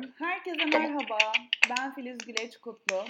Herkese 0.00 0.64
merhaba. 0.78 1.18
Ben 1.70 1.94
Filiz 1.94 2.18
Güleç 2.18 2.56
Kutlu. 2.56 3.04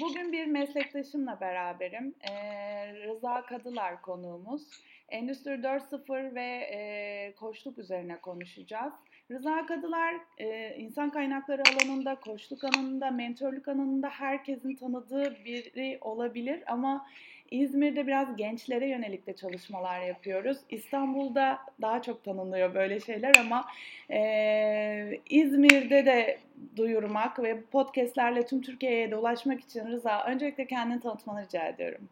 Bugün 0.00 0.32
bir 0.32 0.46
meslektaşımla 0.46 1.40
beraberim. 1.40 2.14
Ee, 2.30 2.94
Rıza 2.94 3.46
Kadılar 3.46 4.02
konuğumuz. 4.02 4.62
Endüstri 5.08 5.50
4.0 5.50 6.34
ve 6.34 6.68
e, 6.72 7.32
koçluk 7.40 7.78
üzerine 7.78 8.20
konuşacağız. 8.20 8.92
Rıza 9.30 9.66
Kadılar 9.66 10.14
e, 10.38 10.76
insan 10.76 11.10
kaynakları 11.10 11.62
alanında, 11.62 12.14
koçluk 12.14 12.64
alanında, 12.64 13.10
mentorluk 13.10 13.68
alanında 13.68 14.08
herkesin 14.08 14.74
tanıdığı 14.76 15.44
biri 15.44 15.98
olabilir 16.00 16.62
ama 16.66 17.06
İzmir'de 17.50 18.06
biraz 18.06 18.36
gençlere 18.36 18.88
yönelik 18.88 19.26
de 19.26 19.36
çalışmalar 19.36 20.00
yapıyoruz. 20.00 20.58
İstanbul'da 20.70 21.58
daha 21.80 22.02
çok 22.02 22.24
tanınıyor 22.24 22.74
böyle 22.74 23.00
şeyler 23.00 23.34
ama 23.40 23.68
e, 24.10 25.20
İzmir'de 25.30 26.06
de 26.06 26.38
duyurmak 26.76 27.42
ve 27.42 27.60
podcastlerle 27.62 28.46
tüm 28.46 28.62
Türkiye'ye 28.62 29.10
dolaşmak 29.10 29.60
için 29.60 29.86
Rıza 29.86 30.24
öncelikle 30.24 30.66
kendini 30.66 31.00
tanıtmanı 31.00 31.46
rica 31.46 31.66
ediyorum. 31.66 32.08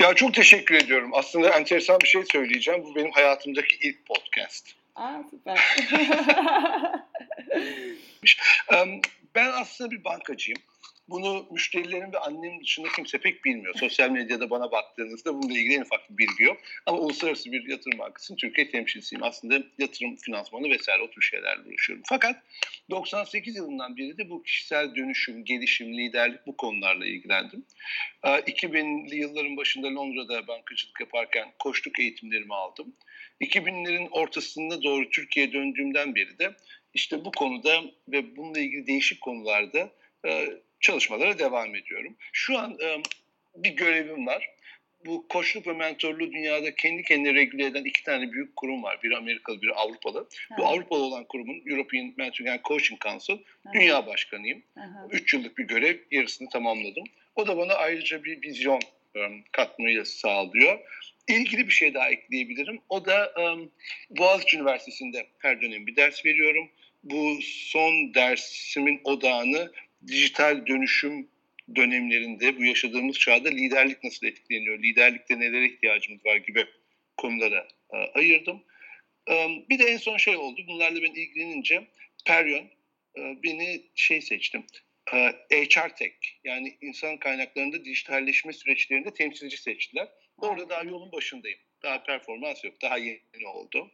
Ya 0.00 0.14
çok 0.14 0.34
teşekkür 0.34 0.74
ediyorum. 0.74 1.10
Aslında 1.14 1.48
enteresan 1.48 2.00
bir 2.00 2.08
şey 2.08 2.24
söyleyeceğim. 2.32 2.84
Bu 2.84 2.94
benim 2.94 3.10
hayatımdaki 3.10 3.88
ilk 3.88 4.06
podcast. 4.06 4.74
Aa 4.94 5.22
süper. 5.30 5.58
ben 9.34 9.50
aslında 9.52 9.90
bir 9.90 10.04
bankacıyım. 10.04 10.58
Bunu 11.08 11.46
müşterilerim 11.50 12.12
ve 12.12 12.18
annemin 12.18 12.60
dışında 12.60 12.88
kimse 12.96 13.18
pek 13.18 13.44
bilmiyor. 13.44 13.74
Sosyal 13.78 14.10
medyada 14.10 14.50
bana 14.50 14.72
baktığınızda 14.72 15.34
bununla 15.34 15.58
ilgili 15.58 15.74
en 15.74 15.82
ufak 15.82 16.10
bir 16.10 16.18
bilgi 16.18 16.44
yok. 16.44 16.56
Ama 16.86 16.98
uluslararası 16.98 17.52
bir 17.52 17.68
yatırım 17.68 17.98
bankasının 17.98 18.36
Türkiye 18.36 18.70
temsilcisiyim. 18.70 19.22
Aslında 19.22 19.62
yatırım 19.78 20.16
finansmanı 20.16 20.70
vesaire 20.70 21.02
o 21.02 21.10
tür 21.10 21.22
şeylerle 21.22 21.68
uğraşıyorum. 21.68 22.02
Fakat 22.08 22.42
98 22.90 23.56
yılından 23.56 23.96
beri 23.96 24.18
de 24.18 24.30
bu 24.30 24.42
kişisel 24.42 24.94
dönüşüm, 24.94 25.44
gelişim, 25.44 25.98
liderlik 25.98 26.46
bu 26.46 26.56
konularla 26.56 27.06
ilgilendim. 27.06 27.64
2000'li 28.24 29.16
yılların 29.16 29.56
başında 29.56 29.94
Londra'da 29.94 30.46
bankacılık 30.46 31.00
yaparken 31.00 31.48
koştuk 31.58 32.00
eğitimlerimi 32.00 32.54
aldım. 32.54 32.96
2000'lerin 33.40 34.08
ortasında 34.10 34.82
doğru 34.82 35.10
Türkiye'ye 35.10 35.52
döndüğümden 35.52 36.14
beri 36.14 36.38
de 36.38 36.56
işte 36.94 37.24
bu 37.24 37.30
konuda 37.30 37.82
ve 38.08 38.36
bununla 38.36 38.58
ilgili 38.58 38.86
değişik 38.86 39.20
konularda 39.20 39.90
çalışmalara 40.82 41.38
devam 41.38 41.74
ediyorum. 41.74 42.16
Şu 42.32 42.58
an 42.58 42.78
e, 42.82 42.98
bir 43.56 43.70
görevim 43.70 44.26
var. 44.26 44.48
Bu 45.06 45.28
koçluk 45.28 45.66
ve 45.66 45.72
mentorluğu 45.72 46.32
dünyada 46.32 46.74
kendi 46.74 47.02
kendine 47.02 47.34
regüle 47.34 47.66
eden 47.66 47.84
iki 47.84 48.02
tane 48.02 48.32
büyük 48.32 48.56
kurum 48.56 48.82
var. 48.82 49.02
Biri 49.02 49.16
Amerikalı, 49.16 49.62
biri 49.62 49.72
Avrupalı. 49.72 50.28
Ha. 50.48 50.56
Bu 50.58 50.66
Avrupalı 50.66 51.02
olan 51.02 51.24
kurumun 51.24 51.62
European 51.66 52.14
Mentoring 52.16 52.50
and 52.50 52.60
Coaching 52.64 53.00
Council 53.00 53.38
ha. 53.64 53.72
dünya 53.74 54.06
başkanıyım. 54.06 54.62
Ha. 54.74 55.06
Üç 55.10 55.34
yıllık 55.34 55.58
bir 55.58 55.64
görev, 55.64 55.98
yarısını 56.10 56.48
tamamladım. 56.48 57.04
O 57.36 57.46
da 57.46 57.56
bana 57.56 57.74
ayrıca 57.74 58.24
bir 58.24 58.42
vizyon 58.42 58.80
um, 59.14 59.44
katmayı 59.52 60.04
sağlıyor. 60.04 60.78
İlgili 61.28 61.66
bir 61.66 61.72
şey 61.72 61.94
daha 61.94 62.10
ekleyebilirim. 62.10 62.80
O 62.88 63.04
da 63.04 63.32
um, 63.38 63.70
Boğaziçi 64.10 64.56
Üniversitesi'nde 64.56 65.26
her 65.38 65.62
dönem 65.62 65.86
bir 65.86 65.96
ders 65.96 66.24
veriyorum. 66.24 66.70
Bu 67.04 67.38
son 67.42 68.14
dersimin 68.14 69.00
odağını 69.04 69.72
dijital 70.06 70.66
dönüşüm 70.66 71.28
dönemlerinde 71.76 72.56
bu 72.58 72.64
yaşadığımız 72.64 73.18
çağda 73.18 73.48
liderlik 73.48 74.04
nasıl 74.04 74.26
etkileniyor, 74.26 74.78
liderlikte 74.78 75.40
nelere 75.40 75.66
ihtiyacımız 75.66 76.24
var 76.24 76.36
gibi 76.36 76.66
konulara 77.16 77.68
e, 77.92 77.96
ayırdım. 77.96 78.62
E, 79.30 79.48
bir 79.70 79.78
de 79.78 79.84
en 79.84 79.96
son 79.96 80.16
şey 80.16 80.36
oldu, 80.36 80.60
bunlarla 80.68 81.02
ben 81.02 81.12
ilgilenince 81.12 81.88
Peryon 82.26 82.70
e, 83.18 83.20
beni 83.42 83.82
şey 83.94 84.20
seçtim, 84.20 84.64
e, 85.12 85.16
HR 85.50 85.96
Tech 85.96 86.14
yani 86.44 86.78
insan 86.80 87.16
kaynaklarında 87.16 87.84
dijitalleşme 87.84 88.52
süreçlerinde 88.52 89.14
temsilci 89.14 89.56
seçtiler. 89.56 90.08
Orada 90.36 90.68
daha 90.68 90.82
yolun 90.82 91.12
başındayım. 91.12 91.58
Daha 91.82 92.02
performans 92.02 92.64
yok. 92.64 92.82
Daha 92.82 92.98
yeni 92.98 93.48
oldu. 93.54 93.90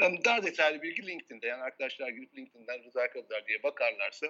E, 0.00 0.04
daha 0.24 0.42
detaylı 0.42 0.82
bilgi 0.82 1.06
LinkedIn'de. 1.06 1.46
Yani 1.46 1.62
arkadaşlar 1.62 2.08
gidip 2.08 2.36
LinkedIn'den 2.36 2.84
Rıza 2.84 3.10
Kadılar 3.10 3.46
diye 3.46 3.62
bakarlarsa 3.62 4.26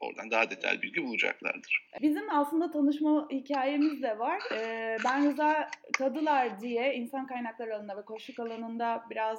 oradan 0.00 0.30
daha 0.30 0.50
detaylı 0.50 0.82
bilgi 0.82 1.04
bulacaklardır. 1.04 1.88
Bizim 2.02 2.30
aslında 2.30 2.70
tanışma 2.70 3.28
hikayemiz 3.30 4.02
de 4.02 4.18
var. 4.18 4.42
Ben 5.04 5.30
Rıza 5.30 5.70
Kadılar 5.98 6.60
diye 6.60 6.94
insan 6.94 7.26
kaynakları 7.26 7.74
alanında 7.74 7.96
ve 7.96 8.04
koşuk 8.04 8.40
alanında 8.40 9.04
biraz 9.10 9.38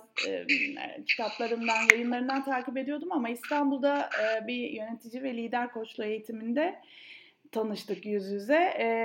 kitaplarından, 1.08 1.78
yayınlarından 1.92 2.44
takip 2.44 2.78
ediyordum 2.78 3.12
ama 3.12 3.30
İstanbul'da 3.30 4.10
bir 4.48 4.70
yönetici 4.70 5.24
ve 5.24 5.38
lider 5.38 5.72
koçluğu 5.72 6.04
eğitiminde 6.04 6.82
tanıştık 7.52 8.06
yüz 8.06 8.32
yüze 8.32 8.60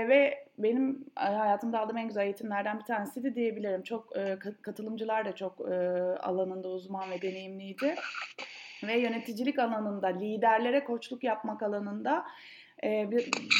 ve 0.08 0.46
benim 0.58 1.04
hayatımda 1.14 1.80
aldığım 1.80 1.96
en 1.96 2.08
güzel 2.08 2.24
eğitimlerden 2.24 2.78
bir 2.78 2.84
tanesiydi 2.84 3.34
diyebilirim. 3.34 3.82
Çok 3.82 4.12
katılımcılar 4.62 5.24
da 5.24 5.34
çok 5.34 5.60
alanında 6.20 6.68
uzman 6.68 7.10
ve 7.10 7.22
deneyimliydi 7.22 7.94
ve 8.86 8.98
yöneticilik 8.98 9.58
alanında, 9.58 10.06
liderlere 10.06 10.84
koçluk 10.84 11.24
yapmak 11.24 11.62
alanında 11.62 12.24
e, 12.84 13.10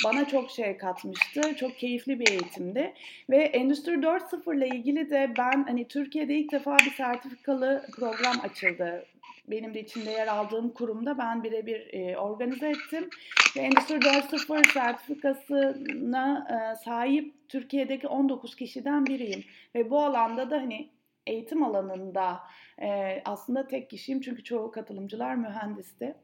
bana 0.05 0.29
çok 0.29 0.51
şey 0.51 0.77
katmıştı. 0.77 1.57
Çok 1.57 1.79
keyifli 1.79 2.21
bir 2.21 2.31
eğitimdi. 2.31 2.95
Ve 3.31 3.37
Endüstri 3.37 3.93
4.0 3.93 4.57
ile 4.57 4.69
ilgili 4.69 5.11
de 5.11 5.33
ben 5.39 5.65
hani 5.65 5.89
Türkiye'de 5.89 6.35
ilk 6.35 6.53
defa 6.53 6.77
bir 6.77 6.91
sertifikalı 6.91 7.87
program 7.99 8.41
açıldı. 8.43 9.07
Benim 9.49 9.75
de 9.75 9.81
içinde 9.81 10.11
yer 10.11 10.27
aldığım 10.27 10.71
kurumda 10.71 11.19
ben 11.19 11.45
birebir 11.45 11.95
e, 11.95 12.17
organize 12.17 12.69
ettim. 12.69 13.11
Ve 13.57 13.61
Endüstri 13.61 13.95
4.0 13.95 14.73
sertifikasına 14.73 16.47
e, 16.51 16.85
sahip 16.85 17.35
Türkiye'deki 17.49 18.09
19 18.09 18.57
kişiden 18.57 19.07
biriyim. 19.07 19.45
Ve 19.75 19.91
bu 19.91 20.01
alanda 20.01 20.51
da 20.51 20.57
hani 20.57 20.89
eğitim 21.27 21.63
alanında 21.63 22.41
e, 22.83 23.23
aslında 23.25 23.67
tek 23.67 23.91
kişiyim 23.91 24.21
çünkü 24.21 24.45
çoğu 24.45 24.71
katılımcılar 24.71 25.35
mühendisti. 25.35 26.15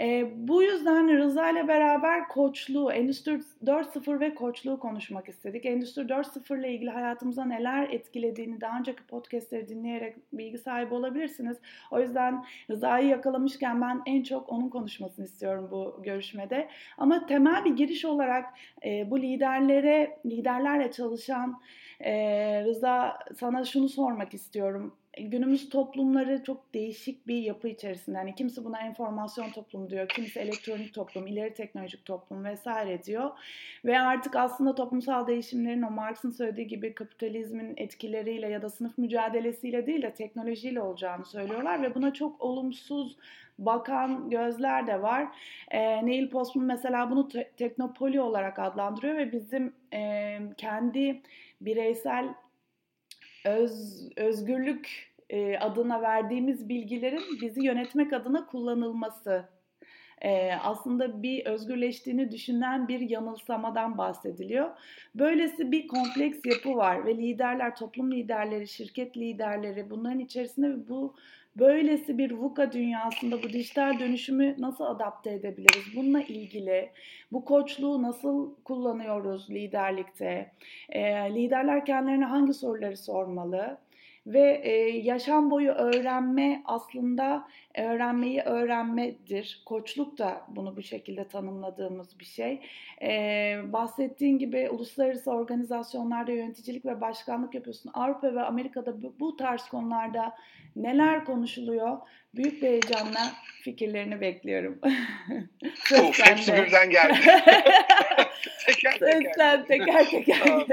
E, 0.00 0.30
bu 0.48 0.62
yüzden 0.62 1.18
Rıza 1.18 1.50
ile 1.50 1.68
beraber 1.68 2.28
koçluğu, 2.28 2.92
Endüstri 2.92 3.40
4.0 3.64 4.20
ve 4.20 4.34
koçluğu 4.34 4.80
konuşmak 4.80 5.28
istedik. 5.28 5.66
Endüstri 5.66 6.02
4.0 6.02 6.60
ile 6.60 6.72
ilgili 6.72 6.90
hayatımıza 6.90 7.44
neler 7.44 7.88
etkilediğini 7.90 8.60
daha 8.60 8.78
önceki 8.78 9.06
podcastleri 9.06 9.68
dinleyerek 9.68 10.16
bilgi 10.32 10.58
sahibi 10.58 10.94
olabilirsiniz. 10.94 11.58
O 11.90 12.00
yüzden 12.00 12.44
Rıza'yı 12.70 13.08
yakalamışken 13.08 13.80
ben 13.80 14.02
en 14.06 14.22
çok 14.22 14.52
onun 14.52 14.68
konuşmasını 14.68 15.24
istiyorum 15.24 15.68
bu 15.70 16.02
görüşmede. 16.02 16.68
Ama 16.98 17.26
temel 17.26 17.64
bir 17.64 17.76
giriş 17.76 18.04
olarak 18.04 18.44
e, 18.84 19.10
bu 19.10 19.22
liderlere, 19.22 20.18
liderlerle 20.26 20.90
çalışan 20.92 21.60
e, 22.04 22.64
Rıza 22.64 23.18
sana 23.38 23.64
şunu 23.64 23.88
sormak 23.88 24.34
istiyorum 24.34 24.94
günümüz 25.20 25.68
toplumları 25.68 26.42
çok 26.44 26.74
değişik 26.74 27.26
bir 27.26 27.42
yapı 27.42 27.68
içerisinde. 27.68 28.18
Yani 28.18 28.34
kimisi 28.34 28.64
buna 28.64 28.80
enformasyon 28.80 29.50
toplum 29.50 29.90
diyor, 29.90 30.08
kimisi 30.08 30.40
elektronik 30.40 30.94
toplum, 30.94 31.26
ileri 31.26 31.54
teknolojik 31.54 32.04
toplum 32.04 32.44
vesaire 32.44 33.04
diyor. 33.04 33.30
Ve 33.84 34.00
artık 34.00 34.36
aslında 34.36 34.74
toplumsal 34.74 35.26
değişimlerin 35.26 35.82
o 35.82 35.90
Marx'ın 35.90 36.30
söylediği 36.30 36.66
gibi 36.66 36.94
kapitalizmin 36.94 37.74
etkileriyle 37.76 38.48
ya 38.48 38.62
da 38.62 38.70
sınıf 38.70 38.98
mücadelesiyle 38.98 39.86
değil 39.86 40.02
de 40.02 40.14
teknolojiyle 40.14 40.80
olacağını 40.80 41.24
söylüyorlar 41.24 41.82
ve 41.82 41.94
buna 41.94 42.12
çok 42.12 42.40
olumsuz 42.40 43.16
bakan 43.58 44.30
gözler 44.30 44.86
de 44.86 45.02
var. 45.02 45.28
E, 45.70 46.06
Neil 46.06 46.30
Postman 46.30 46.64
mesela 46.64 47.10
bunu 47.10 47.28
te- 47.28 47.50
teknopoli 47.56 48.20
olarak 48.20 48.58
adlandırıyor 48.58 49.16
ve 49.16 49.32
bizim 49.32 49.72
e, 49.92 50.38
kendi 50.56 51.22
bireysel 51.64 52.34
öz, 53.44 54.02
özgürlük 54.16 55.14
e, 55.30 55.58
adına 55.58 56.02
verdiğimiz 56.02 56.68
bilgilerin 56.68 57.22
bizi 57.40 57.64
yönetmek 57.64 58.12
adına 58.12 58.46
kullanılması 58.46 59.44
e, 60.22 60.52
aslında 60.54 61.22
bir 61.22 61.46
özgürleştiğini 61.46 62.30
düşünen 62.30 62.88
bir 62.88 63.00
yanılsamadan 63.00 63.98
bahsediliyor. 63.98 64.70
Böylesi 65.14 65.72
bir 65.72 65.88
kompleks 65.88 66.38
yapı 66.44 66.76
var 66.76 67.06
ve 67.06 67.16
liderler, 67.16 67.76
toplum 67.76 68.12
liderleri, 68.12 68.68
şirket 68.68 69.16
liderleri 69.16 69.90
bunların 69.90 70.18
içerisinde 70.18 70.88
bu 70.88 71.14
böylesi 71.56 72.18
bir 72.18 72.30
VUCA 72.30 72.72
dünyasında 72.72 73.42
bu 73.42 73.48
dijital 73.52 73.98
dönüşümü 73.98 74.56
nasıl 74.58 74.84
adapte 74.84 75.32
edebiliriz? 75.32 75.96
Bununla 75.96 76.22
ilgili 76.22 76.92
bu 77.32 77.44
koçluğu 77.44 78.02
nasıl 78.02 78.54
kullanıyoruz 78.64 79.50
liderlikte? 79.50 80.52
E, 80.88 81.02
liderler 81.34 81.84
kendilerine 81.84 82.24
hangi 82.24 82.54
soruları 82.54 82.96
sormalı? 82.96 83.78
Ve 84.26 84.60
e, 84.64 84.70
yaşam 84.98 85.50
boyu 85.50 85.70
öğrenme 85.70 86.62
aslında 86.64 87.48
öğrenmeyi 87.74 88.40
öğrenmedir. 88.40 89.62
Koçluk 89.66 90.18
da 90.18 90.42
bunu 90.48 90.76
bu 90.76 90.82
şekilde 90.82 91.28
tanımladığımız 91.28 92.18
bir 92.18 92.24
şey. 92.24 92.60
E, 93.02 93.08
bahsettiğin 93.72 94.38
gibi 94.38 94.70
uluslararası 94.70 95.30
organizasyonlarda 95.30 96.32
yöneticilik 96.32 96.86
ve 96.86 97.00
başkanlık 97.00 97.54
yapıyorsun. 97.54 97.90
Avrupa 97.94 98.34
ve 98.34 98.42
Amerika'da 98.42 99.02
bu, 99.02 99.14
bu 99.20 99.36
tarz 99.36 99.68
konularda 99.68 100.34
neler 100.76 101.24
konuşuluyor? 101.24 101.98
Büyük 102.36 102.62
bir 102.62 102.68
heyecanla 102.68 103.34
fikirlerini 103.62 104.20
bekliyorum. 104.20 104.80
of, 106.00 106.20
hepsi 106.24 106.52
birden 106.52 106.90
geldi. 106.90 107.20
teker 108.66 108.98
teker. 108.98 109.66
teker 109.66 110.10
teker. 110.10 110.66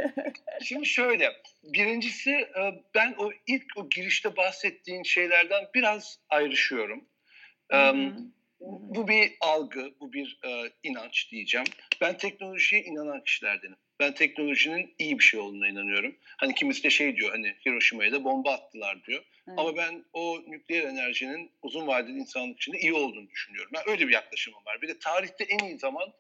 Şimdi 0.64 0.86
şöyle, 0.86 1.30
birincisi 1.64 2.32
e, 2.32 2.62
ben 2.96 3.16
o 3.18 3.32
ilk 3.48 3.66
o 3.76 3.90
girişte 3.90 4.38
bahsettiğin 4.38 5.04
şeylerden 5.04 5.66
biraz 5.76 6.20
ayrışıyorum. 6.30 7.06
Hı-hı. 7.72 8.14
Bu 8.60 9.08
bir 9.08 9.32
algı, 9.42 9.92
bu 10.00 10.14
bir 10.14 10.40
e, 10.46 10.72
inanç 10.84 11.32
diyeceğim. 11.32 11.68
Ben 12.02 12.18
teknolojiye 12.18 12.82
inanan 12.82 13.24
kişilerdenim. 13.24 13.78
Ben 14.02 14.14
teknolojinin 14.14 14.94
iyi 15.00 15.20
bir 15.20 15.24
şey 15.24 15.40
olduğuna 15.40 15.68
inanıyorum. 15.68 16.16
Hani 16.38 16.56
kimisi 16.56 16.84
de 16.84 16.90
şey 16.90 17.16
diyor 17.16 17.32
hani 17.32 17.56
Hiroşima'ya 17.66 18.12
da 18.12 18.24
bomba 18.24 18.54
attılar 18.54 19.04
diyor. 19.04 19.24
Evet. 19.48 19.60
Ama 19.60 19.78
ben 19.78 20.06
o 20.14 20.42
nükleer 20.48 20.84
enerjinin 20.84 21.52
uzun 21.62 21.88
vadeli 21.88 22.18
insanlık 22.18 22.58
için 22.58 22.74
de 22.74 22.80
iyi 22.80 22.94
olduğunu 22.94 23.30
düşünüyorum. 23.30 23.72
Ben 23.74 23.90
öyle 23.90 24.08
bir 24.08 24.14
yaklaşımım 24.14 24.66
var. 24.66 24.82
Bir 24.82 24.88
de 24.88 25.00
tarihte 25.00 25.44
en 25.44 25.60
iyi 25.60 25.80
zaman 25.80 26.14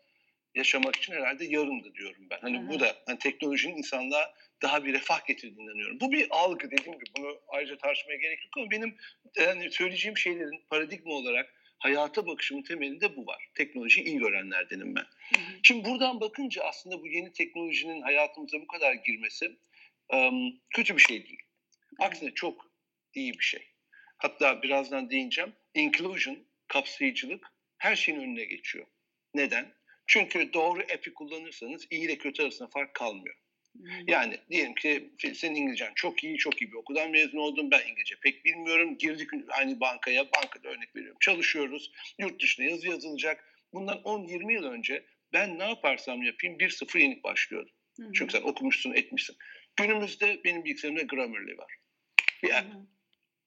yaşamak 0.56 0.96
için 0.96 1.14
herhalde 1.14 1.46
yarındı 1.46 1.94
diyorum 1.94 2.28
ben. 2.30 2.38
Hani 2.42 2.60
Hı-hı. 2.60 2.70
bu 2.70 2.80
da 2.80 2.96
hani 3.06 3.20
teknolojinin 3.20 3.78
insanlığa 3.78 4.34
daha 4.62 4.86
bir 4.86 4.94
refah 4.94 5.26
getirdiğine 5.26 5.64
inanıyorum. 5.64 6.00
Bu 6.00 6.12
bir 6.12 6.28
algı 6.30 6.72
dediğim 6.72 7.00
gibi 7.00 7.10
bunu 7.18 7.40
ayrıca 7.48 7.78
tartışmaya 7.78 8.16
gerek 8.16 8.46
yok 8.46 8.58
ama 8.58 8.72
benim 8.72 8.98
yani 9.38 9.72
söyleyeceğim 9.72 10.18
şeylerin 10.18 10.64
paradigma 10.70 11.14
olarak 11.14 11.54
hayata 11.82 12.28
bakışımın 12.28 12.62
temelinde 12.62 13.16
bu 13.16 13.26
var. 13.26 13.48
Teknoloji 13.56 14.04
iyi 14.04 14.18
görenlerdenim 14.18 14.96
ben. 14.96 15.06
Hı 15.36 15.42
hı. 15.42 15.60
Şimdi 15.64 15.90
buradan 15.90 16.22
bakınca 16.22 16.64
aslında 16.64 17.02
bu 17.02 17.08
yeni 17.08 17.34
teknolojinin 17.34 18.02
hayatımıza 18.02 18.62
bu 18.62 18.68
kadar 18.68 18.94
girmesi 18.94 19.58
um, 20.14 20.60
kötü 20.76 20.96
bir 20.96 21.02
şey 21.02 21.28
değil. 21.28 21.42
Aksine 22.00 22.32
çok 22.34 22.72
iyi 23.14 23.34
bir 23.34 23.44
şey. 23.44 23.68
Hatta 24.18 24.62
birazdan 24.62 25.10
değineceğim. 25.10 25.54
Inclusion, 25.74 26.40
kapsayıcılık 26.68 27.48
her 27.78 27.96
şeyin 27.96 28.20
önüne 28.20 28.46
geçiyor. 28.46 28.88
Neden? 29.34 29.74
Çünkü 30.08 30.54
doğru 30.54 30.80
app'i 30.80 31.14
kullanırsanız 31.14 31.88
iyi 31.90 32.06
ile 32.06 32.18
kötü 32.18 32.44
arasında 32.44 32.70
fark 32.70 32.94
kalmıyor. 32.94 33.36
Yani 34.08 34.38
diyelim 34.50 34.74
ki 34.74 35.10
senin 35.36 35.56
İngilizcen 35.56 35.92
çok 35.96 36.24
iyi, 36.24 36.38
çok 36.38 36.62
iyi 36.62 36.72
bir 36.72 36.76
okuldan 36.76 37.12
mezun 37.12 37.38
oldun. 37.38 37.72
Ben 37.72 37.82
İngilizce 37.88 38.16
pek 38.22 38.46
bilmiyorum. 38.46 38.98
Girdik 38.98 39.30
aynı 39.50 39.80
bankaya, 39.80 40.26
bankada 40.32 40.70
örnek 40.70 40.96
veriyorum. 40.96 41.18
Çalışıyoruz. 41.22 41.92
Yurt 42.20 42.42
dışında 42.42 42.68
yazı 42.68 42.88
yazılacak. 42.88 43.46
Bundan 43.74 43.98
10-20 43.98 44.54
yıl 44.54 44.64
önce 44.64 45.06
ben 45.34 45.60
ne 45.60 45.64
yaparsam 45.64 46.24
yapayım 46.24 46.58
1-0 46.58 47.00
yenik 47.00 47.24
başlıyordum. 47.24 47.74
Hı 47.98 48.04
hı. 48.04 48.12
Çünkü 48.14 48.32
sen 48.32 48.42
okumuşsun, 48.42 48.94
etmişsin. 48.94 49.36
Günümüzde 49.76 50.42
benim 50.44 50.66
bilgisayarımda 50.66 51.02
Grammarly 51.02 51.58
var. 51.58 51.76
Bir 52.44 52.58
app. 52.58 52.68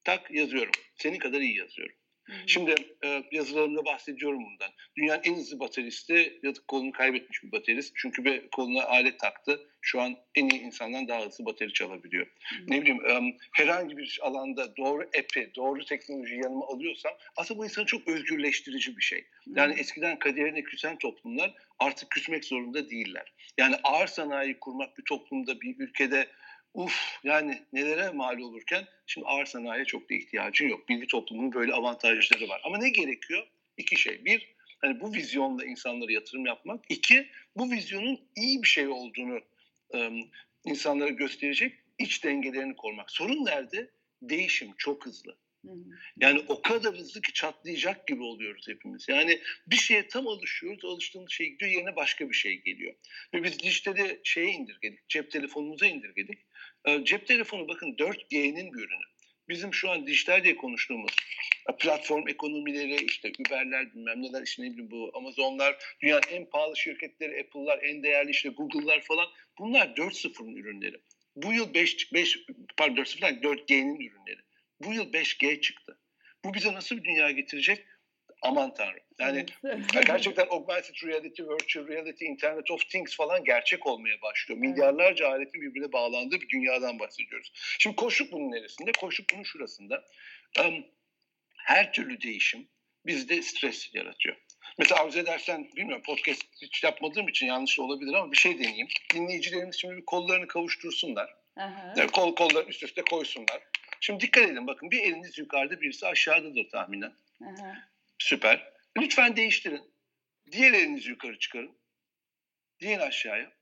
Tak 0.04 0.30
yazıyorum. 0.30 0.72
Senin 0.96 1.18
kadar 1.18 1.40
iyi 1.40 1.56
yazıyorum. 1.56 1.96
Şimdi 2.46 2.74
e, 3.04 3.22
yazılarımda 3.32 3.84
bahsediyorum 3.84 4.44
bundan. 4.44 4.70
Dünyanın 4.96 5.22
en 5.24 5.34
hızlı 5.34 5.60
bateristi 5.60 6.40
yatık 6.42 6.68
kolunu 6.68 6.92
kaybetmiş 6.92 7.42
bir 7.44 7.52
baterist. 7.52 7.92
Çünkü 7.96 8.24
bir 8.24 8.48
koluna 8.48 8.84
alet 8.84 9.20
taktı. 9.20 9.60
Şu 9.80 10.00
an 10.00 10.16
en 10.34 10.48
iyi 10.48 10.60
insandan 10.60 11.08
daha 11.08 11.26
hızlı 11.26 11.44
bateri 11.44 11.72
çalabiliyor. 11.72 12.26
Hı. 12.26 12.56
Ne 12.68 12.82
bileyim 12.82 13.06
e, 13.06 13.36
herhangi 13.52 13.96
bir 13.96 14.18
alanda 14.22 14.76
doğru 14.76 15.02
app'i, 15.02 15.52
doğru 15.56 15.84
teknolojiyi 15.84 16.40
yanıma 16.42 16.66
alıyorsam 16.66 17.12
aslında 17.36 17.60
bu 17.60 17.64
insanı 17.64 17.86
çok 17.86 18.08
özgürleştirici 18.08 18.96
bir 18.96 19.02
şey. 19.02 19.26
Yani 19.46 19.74
eskiden 19.80 20.18
kaderine 20.18 20.62
küsen 20.62 20.98
toplumlar 20.98 21.54
artık 21.78 22.10
küsmek 22.10 22.44
zorunda 22.44 22.90
değiller. 22.90 23.34
Yani 23.58 23.76
ağır 23.82 24.06
sanayi 24.06 24.58
kurmak 24.60 24.98
bir 24.98 25.04
toplumda, 25.04 25.60
bir 25.60 25.74
ülkede 25.78 26.28
uf 26.74 27.18
yani 27.24 27.62
nelere 27.72 28.10
mal 28.10 28.38
olurken 28.38 28.84
şimdi 29.06 29.26
ağır 29.26 29.46
sanayiye 29.46 29.84
çok 29.84 30.10
da 30.10 30.14
ihtiyacın 30.14 30.68
yok. 30.68 30.88
Bilgi 30.88 31.06
toplumunun 31.06 31.52
böyle 31.52 31.72
avantajları 31.72 32.48
var. 32.48 32.60
Ama 32.64 32.78
ne 32.78 32.90
gerekiyor? 32.90 33.46
İki 33.76 33.96
şey. 33.96 34.24
Bir, 34.24 34.54
hani 34.78 35.00
bu 35.00 35.14
vizyonla 35.14 35.64
insanlara 35.64 36.12
yatırım 36.12 36.46
yapmak. 36.46 36.84
İki, 36.88 37.28
bu 37.56 37.70
vizyonun 37.70 38.20
iyi 38.36 38.62
bir 38.62 38.68
şey 38.68 38.88
olduğunu 38.88 39.40
e, 39.94 40.10
insanlara 40.64 41.10
gösterecek 41.10 41.74
iç 41.98 42.24
dengelerini 42.24 42.76
korumak. 42.76 43.10
Sorun 43.10 43.44
nerede? 43.44 43.90
Değişim 44.22 44.72
çok 44.78 45.06
hızlı. 45.06 45.36
Yani 46.20 46.44
o 46.48 46.62
kadar 46.62 46.94
hızlı 46.94 47.20
ki 47.20 47.32
çatlayacak 47.32 48.06
gibi 48.06 48.22
oluyoruz 48.22 48.68
hepimiz. 48.68 49.08
Yani 49.08 49.40
bir 49.66 49.76
şeye 49.76 50.08
tam 50.08 50.28
alışıyoruz, 50.28 50.84
alıştığımız 50.84 51.32
şey 51.32 51.50
gidiyor, 51.50 51.70
yerine 51.70 51.96
başka 51.96 52.30
bir 52.30 52.34
şey 52.34 52.62
geliyor. 52.62 52.94
Ve 53.34 53.42
biz 53.42 53.58
dijitali 53.58 54.20
şeye 54.24 54.52
indirgedik, 54.52 55.08
cep 55.08 55.30
telefonumuza 55.30 55.86
indirgedik. 55.86 56.38
Ee, 56.84 57.04
cep 57.04 57.26
telefonu 57.26 57.68
bakın 57.68 57.96
4G'nin 57.96 58.72
bir 58.72 58.78
ürünü. 58.78 59.04
Bizim 59.48 59.74
şu 59.74 59.90
an 59.90 60.06
dijital 60.06 60.44
diye 60.44 60.56
konuştuğumuz 60.56 61.12
e, 61.68 61.76
platform 61.76 62.28
ekonomileri, 62.28 63.04
işte 63.04 63.32
Uber'ler, 63.40 63.94
bilmem 63.94 64.22
neler, 64.22 64.42
işte 64.42 64.62
ne 64.62 64.70
bileyim 64.70 64.90
bu 64.90 65.10
Amazon'lar, 65.14 65.96
dünyanın 66.02 66.22
en 66.30 66.50
pahalı 66.50 66.76
şirketleri, 66.76 67.40
Apple'lar, 67.40 67.78
en 67.82 68.02
değerli 68.02 68.30
işte 68.30 68.48
Google'lar 68.48 69.00
falan. 69.00 69.26
Bunlar 69.58 69.86
4.0'ın 69.86 70.56
ürünleri. 70.56 71.00
Bu 71.36 71.52
yıl 71.52 71.74
5, 71.74 72.12
5 72.12 72.38
pardon 72.76 73.02
4.0'dan 73.02 73.34
4G'nin 73.34 74.00
ürünleri. 74.00 74.43
Bu 74.84 74.92
yıl 74.92 75.12
5G 75.12 75.60
çıktı. 75.60 75.98
Bu 76.44 76.54
bize 76.54 76.74
nasıl 76.74 76.96
bir 76.96 77.04
dünya 77.04 77.30
getirecek? 77.30 77.86
Aman 78.42 78.74
tanrım. 78.74 79.00
Yani 79.18 79.46
gerçekten 80.06 80.46
augmented 80.50 80.94
reality, 81.04 81.42
virtual 81.42 81.88
reality, 81.88 82.26
internet 82.26 82.70
of 82.70 82.88
things 82.88 83.16
falan 83.16 83.44
gerçek 83.44 83.86
olmaya 83.86 84.22
başlıyor. 84.22 84.60
Milyarlarca 84.60 85.28
aletin 85.28 85.60
birbirine 85.60 85.92
bağlandığı 85.92 86.40
bir 86.40 86.48
dünyadan 86.48 86.98
bahsediyoruz. 86.98 87.52
Şimdi 87.78 87.96
koşuk 87.96 88.32
bunun 88.32 88.52
neresinde? 88.52 88.92
Koşuk 88.92 89.26
bunun 89.34 89.42
şurasında. 89.42 90.04
Um, 90.60 90.86
her 91.56 91.92
türlü 91.92 92.20
değişim 92.20 92.68
bizde 93.06 93.42
stres 93.42 93.94
yaratıyor. 93.94 94.36
Mesela 94.78 95.02
arzu 95.02 95.18
edersen 95.18 95.70
bilmiyorum 95.76 96.02
podcast 96.06 96.42
hiç 96.62 96.84
yapmadığım 96.84 97.28
için 97.28 97.46
yanlış 97.46 97.78
olabilir 97.78 98.14
ama 98.14 98.32
bir 98.32 98.36
şey 98.36 98.58
deneyeyim. 98.58 98.88
Dinleyicilerimiz 99.14 99.76
şimdi 99.76 99.96
bir 99.96 100.04
kollarını 100.04 100.46
kavuştursunlar. 100.46 101.34
Yani 101.96 102.10
kol 102.10 102.34
kollarını 102.34 102.68
üst 102.68 102.82
üste 102.82 103.02
koysunlar. 103.10 103.62
Şimdi 104.04 104.20
dikkat 104.20 104.44
edin 104.44 104.66
bakın 104.66 104.90
bir 104.90 105.00
eliniz 105.00 105.38
yukarıda 105.38 105.80
birisi 105.80 106.06
aşağıdadır 106.06 106.68
tahminen. 106.68 107.12
Aha. 107.42 107.88
Süper. 108.18 108.72
Lütfen 108.98 109.36
değiştirin. 109.36 109.82
Diğer 110.52 110.72
elinizi 110.72 111.10
yukarı 111.10 111.38
çıkarın. 111.38 111.78
Diğer 112.80 113.00
aşağıya. 113.00 113.52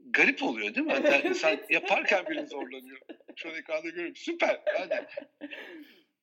Garip 0.00 0.42
oluyor 0.42 0.74
değil 0.74 0.86
mi? 0.86 0.92
Hatta 1.02 1.16
insan 1.16 1.60
yaparken 1.70 2.26
bile 2.26 2.46
zorlanıyor. 2.46 3.00
Şu 3.36 3.48
an 3.48 3.54
ekranda 3.54 3.88
görüyorum. 3.88 4.16
Süper. 4.16 4.60
Yani 4.80 5.06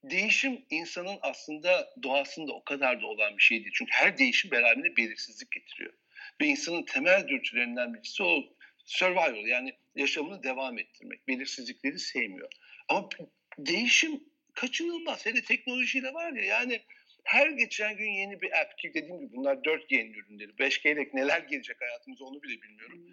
değişim 0.03 0.65
insanın 0.69 1.19
aslında 1.21 1.93
doğasında 2.03 2.53
o 2.53 2.63
kadar 2.63 3.01
da 3.01 3.07
olan 3.07 3.37
bir 3.37 3.43
şey 3.43 3.57
değil. 3.59 3.73
Çünkü 3.73 3.91
her 3.91 4.17
değişim 4.17 4.51
beraberinde 4.51 4.97
belirsizlik 4.97 5.51
getiriyor. 5.51 5.93
Ve 6.41 6.45
insanın 6.45 6.83
temel 6.83 7.27
dürtülerinden 7.27 7.93
birisi 7.93 8.23
o 8.23 8.43
survival 8.85 9.47
yani 9.47 9.73
yaşamını 9.95 10.43
devam 10.43 10.79
ettirmek. 10.79 11.27
Belirsizlikleri 11.27 11.99
sevmiyor. 11.99 12.49
Ama 12.89 13.09
değişim 13.57 14.23
kaçınılmaz. 14.53 15.25
Hele 15.25 15.41
teknolojiyle 15.43 16.13
var 16.13 16.33
ya 16.33 16.43
yani 16.43 16.81
her 17.23 17.49
geçen 17.49 17.97
gün 17.97 18.11
yeni 18.11 18.41
bir 18.41 18.61
app 18.61 18.77
ki 18.77 18.91
dediğim 18.93 19.19
gibi 19.19 19.33
bunlar 19.35 19.55
4G'nin 19.55 20.13
ürünleri. 20.13 20.51
5G 20.51 20.93
ile 20.93 21.09
neler 21.13 21.41
gelecek 21.41 21.81
hayatımıza 21.81 22.25
onu 22.25 22.43
bile 22.43 22.61
bilmiyorum. 22.61 23.07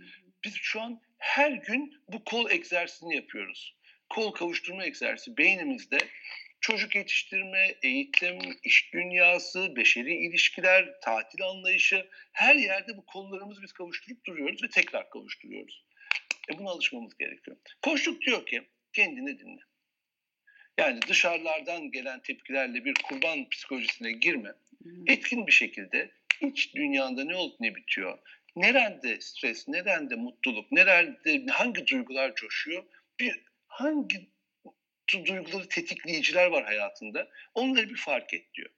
Biz 0.45 0.55
şu 0.55 0.81
an 0.81 1.01
her 1.19 1.53
gün 1.53 2.03
bu 2.09 2.25
kol 2.25 2.51
egzersizini 2.51 3.17
yapıyoruz. 3.17 3.77
Kol 4.09 4.33
kavuşturma 4.33 4.85
egzersizi 4.85 5.37
beynimizde 5.37 5.99
çocuk 6.61 6.95
yetiştirme, 6.95 7.75
eğitim, 7.83 8.39
iş 8.63 8.93
dünyası, 8.93 9.77
beşeri 9.77 10.15
ilişkiler, 10.15 11.01
tatil 11.01 11.43
anlayışı 11.43 12.09
her 12.33 12.55
yerde 12.55 12.97
bu 12.97 13.07
kollarımızı 13.07 13.63
biz 13.63 13.73
kavuşturup 13.73 14.25
duruyoruz 14.25 14.63
ve 14.63 14.69
tekrar 14.69 15.11
kavuşturuyoruz. 15.11 15.85
E 16.53 16.59
buna 16.59 16.71
alışmamız 16.71 17.19
gerekiyor. 17.19 17.57
Koşluk 17.83 18.21
diyor 18.21 18.47
ki 18.47 18.63
kendini 18.93 19.39
dinle. 19.39 19.61
Yani 20.79 21.01
dışarılardan 21.09 21.91
gelen 21.91 22.21
tepkilerle 22.21 22.85
bir 22.85 22.95
kurban 22.95 23.49
psikolojisine 23.49 24.13
girme. 24.13 24.53
Etkin 25.07 25.47
bir 25.47 25.53
şekilde 25.53 26.11
iç 26.41 26.75
dünyanda 26.75 27.25
ne 27.25 27.37
olup 27.37 27.61
ne 27.61 27.75
bitiyor? 27.75 28.19
Nerede 28.57 29.21
stres, 29.21 29.69
nerede 29.69 30.15
mutluluk, 30.15 30.73
nerede 30.73 31.47
hangi 31.53 31.87
duygular 31.87 32.35
coşuyor? 32.35 32.85
Bir 33.21 33.43
hangi 33.67 34.31
duyguları 35.13 35.69
tetikleyiciler 35.69 36.47
var 36.47 36.65
hayatında? 36.65 37.29
Onları 37.55 37.91
bir 37.91 37.97
fark 37.97 38.35
et 38.35 38.55
diyor. 38.55 38.71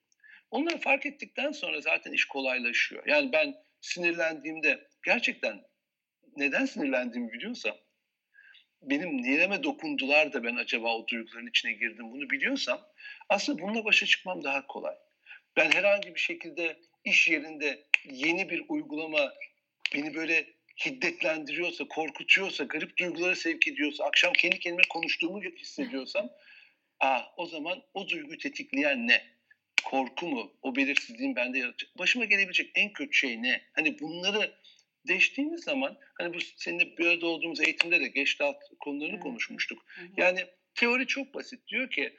Onları 0.51 0.79
fark 0.79 1.07
ettikten 1.07 1.53
sonra 1.53 1.81
zaten 1.81 2.13
iş 2.13 2.25
kolaylaşıyor. 2.25 3.07
Yani 3.07 3.33
ben 3.33 3.55
sinirlendiğimde 3.81 4.89
gerçekten 5.05 5.63
neden 6.37 6.67
sinirlendiğimi 6.67 7.33
biliyorsam 7.33 7.77
benim 8.83 9.23
nereme 9.23 9.63
dokundular 9.63 10.33
da 10.33 10.45
ben 10.45 10.57
acaba 10.57 10.97
o 10.97 11.09
duyguların 11.09 11.47
içine 11.47 11.73
girdim 11.73 12.13
bunu 12.13 12.31
biliyorsam 12.31 12.81
aslında 13.29 13.63
bununla 13.63 13.85
başa 13.85 14.07
çıkmam 14.07 14.45
daha 14.45 14.67
kolay. 14.67 14.95
Ben 15.57 15.71
herhangi 15.71 16.15
bir 16.15 16.21
şekilde 16.21 16.77
iş 17.05 17.29
yerinde 17.29 17.85
yeni 18.05 18.51
bir 18.51 18.65
uygulama 18.69 19.33
beni 19.95 20.15
böyle 20.15 20.47
hiddetlendiriyorsa, 20.87 21.89
korkutuyorsa, 21.89 22.65
garip 22.65 22.97
duygulara 22.97 23.37
sevk 23.37 23.69
ediyorsa, 23.69 24.05
akşam 24.05 24.33
kendi 24.33 24.59
kendime 24.59 24.83
konuştuğumu 24.89 25.43
hissediyorsam, 25.43 26.31
aa, 27.01 27.23
o 27.37 27.47
zaman 27.47 27.83
o 27.95 28.09
duyguyu 28.09 28.39
tetikleyen 28.39 29.09
ne? 29.09 29.25
Korku 29.85 30.27
mu? 30.27 30.53
O 30.63 30.77
belirsizliğin 30.77 31.37
bende 31.37 31.59
yaratacak. 31.59 31.99
Başıma 31.99 32.25
gelebilecek 32.25 32.71
en 32.75 32.93
kötü 32.93 33.13
şey 33.13 33.43
ne? 33.43 33.63
Hani 33.73 34.01
bunları 34.01 34.55
değiştiğimiz 35.09 35.65
zaman, 35.65 35.99
hani 36.15 36.35
bu 36.35 36.39
seninle 36.57 36.97
bir 36.97 37.07
arada 37.07 37.27
olduğumuz 37.27 37.61
eğitimde 37.61 38.01
de 38.01 38.09
Geçtat 38.09 38.63
konularını 38.81 39.21
konuşmuştuk. 39.21 39.87
Yani 40.17 40.47
teori 40.75 41.07
çok 41.07 41.35
basit. 41.35 41.69
Diyor 41.69 41.91
ki 41.91 42.17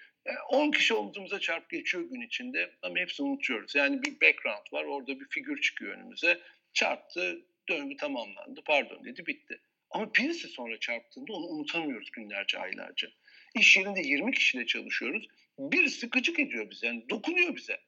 10 0.50 0.72
kişi 0.72 0.94
omzumuza 0.94 1.40
çarp 1.40 1.70
geçiyor 1.70 2.04
gün 2.04 2.22
içinde 2.22 2.72
ama 2.82 2.98
hepsini 2.98 3.28
unutuyoruz. 3.28 3.76
Yani 3.76 4.04
bir 4.04 4.22
background 4.22 4.74
var 4.74 4.84
orada 4.84 5.20
bir 5.20 5.28
figür 5.30 5.62
çıkıyor 5.62 5.98
önümüze. 5.98 6.40
Çarptı, 6.74 7.46
döngü 7.70 7.96
tamamlandı, 7.98 8.62
pardon 8.66 9.06
dedi, 9.06 9.26
bitti. 9.26 9.62
Ama 9.90 10.14
birisi 10.14 10.48
sonra 10.48 10.80
çarptığında 10.80 11.34
onu 11.34 11.46
unutamıyoruz 11.46 12.12
günlerce, 12.12 12.60
aylarca. 12.60 13.10
İş 13.56 13.78
yerinde 13.78 14.02
20 14.02 14.32
kişiyle 14.32 14.66
çalışıyoruz. 14.66 15.28
Birisi 15.60 16.10
gıcık 16.10 16.40
ediyor 16.40 16.72
bize, 16.72 16.88
yani 16.88 17.10
dokunuyor 17.10 17.56
bize. 17.56 17.80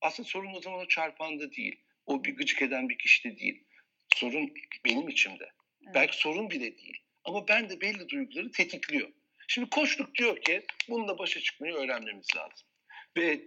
Aslında 0.00 0.28
sorun 0.28 0.54
o 0.54 0.60
zaman 0.60 0.80
o 0.80 0.88
çarpanda 0.88 1.52
değil. 1.52 1.80
O 2.10 2.24
bir 2.24 2.36
gıcık 2.36 2.62
eden 2.62 2.88
bir 2.88 2.98
kişide 2.98 3.38
değil. 3.38 3.64
Sorun 4.14 4.54
benim 4.84 5.08
içimde. 5.08 5.44
Evet. 5.82 5.94
Belki 5.94 6.16
sorun 6.16 6.50
bile 6.50 6.78
değil. 6.78 6.98
Ama 7.24 7.48
ben 7.48 7.70
de 7.70 7.80
belli 7.80 8.08
duyguları 8.08 8.50
tetikliyor. 8.52 9.08
Şimdi 9.48 9.70
koçluk 9.70 10.14
diyor 10.14 10.40
ki 10.42 10.62
bununla 10.88 11.18
başa 11.18 11.40
çıkmayı 11.40 11.74
öğrenmemiz 11.74 12.26
lazım. 12.36 12.68
Ve 13.16 13.40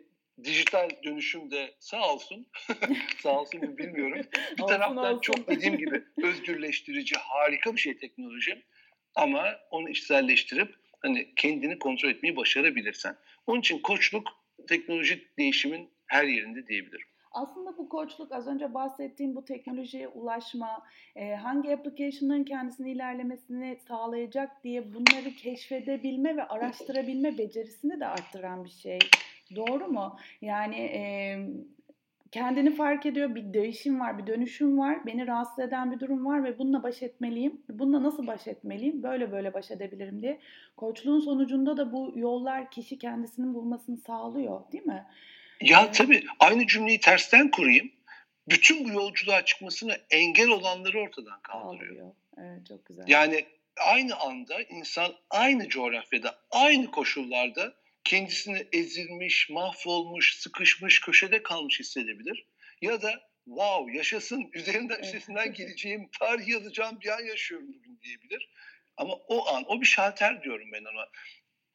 dijital 0.43 0.89
dönüşüm 1.03 1.51
de 1.51 1.75
sağ 1.79 2.13
olsun, 2.13 2.47
sağ 3.21 3.39
olsun 3.39 3.65
mu 3.65 3.77
bilmiyorum. 3.77 4.21
Bir 4.57 4.61
olsun, 4.63 4.73
taraftan 4.73 5.13
olsun. 5.13 5.21
çok 5.21 5.47
dediğim 5.47 5.77
gibi 5.77 6.03
özgürleştirici, 6.23 7.15
harika 7.15 7.75
bir 7.75 7.81
şey 7.81 7.97
teknoloji. 7.97 8.63
Ama 9.15 9.59
onu 9.71 9.89
içselleştirip 9.89 10.75
hani 10.99 11.35
kendini 11.35 11.79
kontrol 11.79 12.09
etmeyi 12.09 12.35
başarabilirsen. 12.35 13.17
Onun 13.47 13.59
için 13.59 13.79
koçluk 13.79 14.27
teknolojik 14.67 15.37
değişimin 15.37 15.89
her 16.05 16.23
yerinde 16.23 16.67
diyebilirim. 16.67 17.07
Aslında 17.33 17.77
bu 17.77 17.89
koçluk 17.89 18.31
az 18.31 18.47
önce 18.47 18.73
bahsettiğim 18.73 19.35
bu 19.35 19.45
teknolojiye 19.45 20.07
ulaşma, 20.07 20.83
e, 21.15 21.35
hangi 21.35 21.73
application'ların 21.73 22.43
kendisini 22.43 22.91
ilerlemesini 22.91 23.77
sağlayacak 23.87 24.63
diye 24.63 24.93
bunları 24.93 25.31
keşfedebilme 25.37 26.37
ve 26.37 26.43
araştırabilme 26.47 27.37
becerisini 27.37 27.99
de 27.99 28.05
arttıran 28.05 28.63
bir 28.63 28.69
şey. 28.69 28.99
Doğru 29.55 29.87
mu? 29.87 30.17
Yani 30.41 30.75
e, 30.75 31.01
kendini 32.31 32.75
fark 32.75 33.05
ediyor, 33.05 33.35
bir 33.35 33.53
değişim 33.53 33.99
var, 33.99 34.17
bir 34.17 34.27
dönüşüm 34.27 34.79
var, 34.79 35.05
beni 35.05 35.27
rahatsız 35.27 35.59
eden 35.59 35.91
bir 35.91 35.99
durum 35.99 36.25
var 36.25 36.43
ve 36.43 36.59
bununla 36.59 36.83
baş 36.83 37.03
etmeliyim. 37.03 37.61
Bununla 37.69 38.03
nasıl 38.03 38.27
baş 38.27 38.47
etmeliyim? 38.47 39.03
Böyle 39.03 39.31
böyle 39.31 39.53
baş 39.53 39.71
edebilirim 39.71 40.21
diye. 40.21 40.39
Koçluğun 40.77 41.19
sonucunda 41.19 41.77
da 41.77 41.91
bu 41.91 42.13
yollar 42.15 42.71
kişi 42.71 42.99
kendisinin 42.99 43.53
bulmasını 43.53 43.97
sağlıyor, 43.97 44.71
değil 44.71 44.85
mi? 44.85 45.05
Ya 45.63 45.91
tabii 45.91 46.25
aynı 46.39 46.67
cümleyi 46.67 46.99
tersten 46.99 47.51
kurayım. 47.51 47.91
Bütün 48.49 48.85
bu 48.85 48.89
yolculuğa 48.89 49.45
çıkmasına 49.45 49.97
engel 50.09 50.47
olanları 50.47 51.01
ortadan 51.01 51.41
kaldırıyor. 51.41 52.11
Evet 52.37 52.67
çok 52.67 52.85
güzel. 52.85 53.03
Yani 53.07 53.45
aynı 53.77 54.15
anda 54.15 54.61
insan 54.61 55.13
aynı 55.29 55.69
coğrafyada, 55.69 56.39
aynı 56.51 56.91
koşullarda 56.91 57.73
kendisini 58.03 58.67
ezilmiş, 58.71 59.49
mahvolmuş, 59.49 60.39
sıkışmış, 60.39 61.01
köşede 61.01 61.43
kalmış 61.43 61.79
hissedebilir. 61.79 62.47
Ya 62.81 63.01
da 63.01 63.21
wow 63.45 63.97
yaşasın 63.97 64.49
üzerinden 64.53 64.99
üstesinden 64.99 65.53
geleceğim, 65.53 66.09
tarih 66.19 66.47
yazacağım 66.47 66.99
bir 67.01 67.09
an 67.09 67.25
yaşıyorum 67.25 67.67
bugün 67.73 67.99
diyebilir. 68.01 68.49
Ama 68.97 69.13
o 69.13 69.47
an, 69.47 69.63
o 69.67 69.81
bir 69.81 69.85
şalter 69.85 70.43
diyorum 70.43 70.71
ben 70.71 70.83
ona 70.83 71.09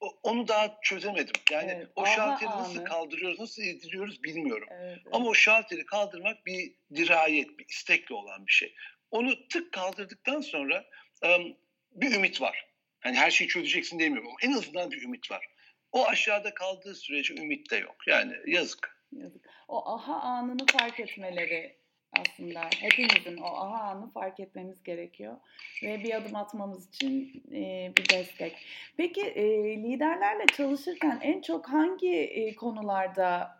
onu 0.00 0.48
daha 0.48 0.78
çözemedim. 0.82 1.40
Yani 1.50 1.72
evet, 1.76 1.88
o 1.96 2.06
şalteri 2.06 2.48
anı. 2.48 2.62
nasıl 2.62 2.84
kaldırıyoruz, 2.84 3.40
nasıl 3.40 3.62
ediliyoruz 3.62 4.22
bilmiyorum. 4.22 4.68
Evet, 4.70 4.98
evet. 5.02 5.06
Ama 5.12 5.28
o 5.28 5.34
şalteri 5.34 5.86
kaldırmak 5.86 6.46
bir 6.46 6.74
dirayet, 6.94 7.58
bir 7.58 7.66
istekle 7.68 8.14
olan 8.14 8.46
bir 8.46 8.52
şey. 8.52 8.74
Onu 9.10 9.48
tık 9.48 9.72
kaldırdıktan 9.72 10.40
sonra 10.40 10.84
um, 11.24 11.56
bir 11.92 12.14
ümit 12.14 12.40
var. 12.40 12.66
Hani 13.00 13.16
her 13.16 13.30
şeyi 13.30 13.48
çözeceksin 13.48 13.98
demiyorum 13.98 14.28
ama 14.28 14.38
en 14.42 14.52
azından 14.52 14.90
bir 14.90 15.02
ümit 15.02 15.30
var. 15.30 15.46
O 15.92 16.06
aşağıda 16.06 16.54
kaldığı 16.54 16.94
sürece 16.94 17.34
ümit 17.34 17.70
de 17.70 17.76
yok. 17.76 17.96
Yani 18.06 18.34
yazık. 18.46 19.04
Yazık. 19.12 19.46
O 19.68 19.88
aha 19.88 20.14
anını 20.14 20.66
fark 20.66 21.00
etmeleri 21.00 21.78
aslında. 22.12 22.60
Hepimizin 22.80 23.36
o 23.36 23.46
aha 23.46 23.82
anı 23.82 24.10
fark 24.10 24.40
etmemiz 24.40 24.82
gerekiyor. 24.82 25.36
Ve 25.82 26.04
bir 26.04 26.14
adım 26.14 26.36
atmamız 26.36 26.88
için 26.88 27.42
e, 27.52 27.92
bir 27.96 28.08
destek. 28.08 28.56
Peki 28.96 29.22
e, 29.22 29.44
liderlerle 29.76 30.46
çalışırken 30.56 31.20
en 31.22 31.40
çok 31.42 31.68
hangi 31.68 32.14
e, 32.14 32.54
konularda 32.54 33.58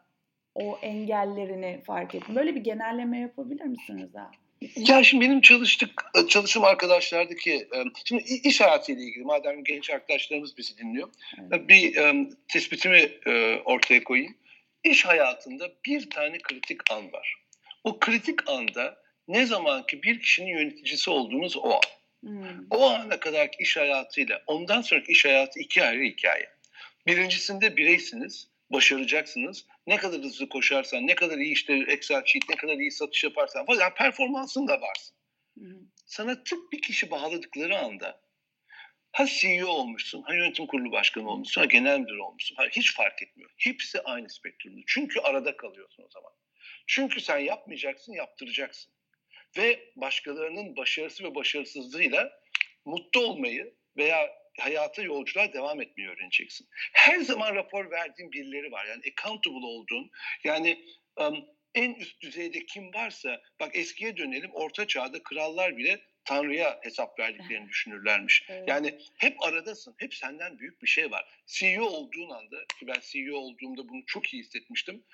o 0.54 0.78
engellerini 0.82 1.82
fark 1.86 2.14
ettin? 2.14 2.34
Böyle 2.34 2.54
bir 2.54 2.60
genelleme 2.60 3.20
yapabilir 3.20 3.64
misiniz 3.64 4.10
ha? 4.14 4.30
Ya 4.76 5.04
şimdi 5.04 5.24
benim 5.24 5.40
çalıştık 5.40 6.04
çalışım 6.28 6.64
arkadaşlardaki 6.64 7.68
şimdi 8.04 8.22
iş 8.22 8.60
hayatıyla 8.60 9.02
ilgili 9.02 9.24
madem 9.24 9.64
genç 9.64 9.90
arkadaşlarımız 9.90 10.58
bizi 10.58 10.78
dinliyor 10.78 11.08
evet. 11.52 11.68
bir 11.68 11.98
tespitimi 12.48 13.10
ortaya 13.64 14.04
koyayım. 14.04 14.36
İş 14.84 15.06
hayatında 15.06 15.64
bir 15.86 16.10
tane 16.10 16.38
kritik 16.38 16.90
an 16.90 17.12
var. 17.12 17.47
O 17.88 17.99
kritik 17.99 18.49
anda 18.49 19.02
ne 19.28 19.47
zaman 19.47 19.87
ki 19.87 20.02
bir 20.02 20.21
kişinin 20.21 20.59
yöneticisi 20.59 21.11
olduğunuz 21.11 21.57
o 21.57 21.73
an. 21.73 21.80
Hmm. 22.23 22.66
O 22.71 22.90
ana 22.90 23.21
kadar 23.21 23.50
iş 23.59 23.76
hayatıyla 23.76 24.42
ondan 24.47 24.83
sonraki 24.83 25.12
iş 25.12 25.25
hayatı 25.25 25.61
iki 25.61 25.85
ayrı 25.85 26.02
hikaye. 26.04 26.50
Birincisinde 27.07 27.76
bireysiniz, 27.76 28.49
başaracaksınız. 28.71 29.66
Ne 29.87 29.97
kadar 29.97 30.21
hızlı 30.21 30.49
koşarsan, 30.49 31.07
ne 31.07 31.14
kadar 31.14 31.38
iyi 31.38 31.52
işte 31.52 31.85
Excel 31.88 32.23
sheet, 32.26 32.49
ne 32.49 32.57
kadar 32.57 32.75
iyi 32.75 32.90
satış 32.90 33.25
yaparsan 33.25 33.66
falan 33.66 33.80
yani 33.80 33.95
performansın 33.95 34.68
da 34.68 34.80
varsın. 34.80 35.16
Hmm. 35.59 35.87
Sana 36.07 36.45
tık 36.45 36.73
bir 36.73 36.83
kişi 36.83 37.11
bağladıkları 37.11 37.78
anda 37.78 38.21
ha 39.12 39.26
CEO 39.26 39.68
olmuşsun, 39.68 40.23
ha 40.23 40.35
yönetim 40.35 40.66
kurulu 40.66 40.92
başkanı 40.92 41.30
olmuşsun, 41.30 41.61
ha 41.61 41.64
genel 41.64 41.99
müdür 41.99 42.18
olmuşsun. 42.18 42.57
Ha, 42.57 42.64
hiç 42.71 42.95
fark 42.95 43.23
etmiyor. 43.23 43.50
Hepsi 43.57 44.00
aynı 44.00 44.28
spektrumda. 44.30 44.80
Çünkü 44.87 45.21
arada 45.21 45.57
kalıyorsun 45.57 46.02
o 46.02 46.09
zaman. 46.11 46.33
Çünkü 46.87 47.20
sen 47.20 47.38
yapmayacaksın, 47.38 48.12
yaptıracaksın. 48.12 48.92
Ve 49.56 49.92
başkalarının 49.96 50.76
başarısı 50.76 51.25
ve 51.25 51.34
başarısızlığıyla 51.34 52.40
mutlu 52.84 53.20
olmayı 53.20 53.75
veya 53.96 54.38
hayata 54.58 55.02
yolculuğa 55.02 55.52
devam 55.52 55.80
etmeyi 55.80 56.08
öğreneceksin. 56.08 56.68
Her 56.92 57.18
zaman 57.18 57.54
rapor 57.54 57.90
verdiğin 57.90 58.32
birileri 58.32 58.72
var. 58.72 58.87
Yani 58.87 59.02
accountable 59.10 59.66
olduğun, 59.66 60.10
yani 60.44 60.84
um, 61.16 61.44
en 61.75 61.94
üst 61.94 62.20
düzeyde 62.20 62.66
kim 62.66 62.94
varsa, 62.94 63.42
bak 63.60 63.76
eskiye 63.76 64.16
dönelim, 64.16 64.50
orta 64.52 64.87
çağda 64.87 65.22
krallar 65.22 65.76
bile 65.76 66.00
Tanrı'ya 66.25 66.80
hesap 66.82 67.18
verdiklerini 67.18 67.68
düşünürlermiş. 67.68 68.46
Evet. 68.48 68.68
Yani 68.68 68.98
hep 69.16 69.42
aradasın, 69.42 69.94
hep 69.98 70.14
senden 70.14 70.58
büyük 70.58 70.82
bir 70.82 70.88
şey 70.88 71.10
var. 71.10 71.25
CEO 71.46 71.84
olduğun 71.84 72.30
anda, 72.30 72.56
ki 72.78 72.87
ben 72.87 73.00
CEO 73.00 73.37
olduğumda 73.37 73.88
bunu 73.88 74.02
çok 74.06 74.34
iyi 74.34 74.42
hissetmiştim 74.42 75.04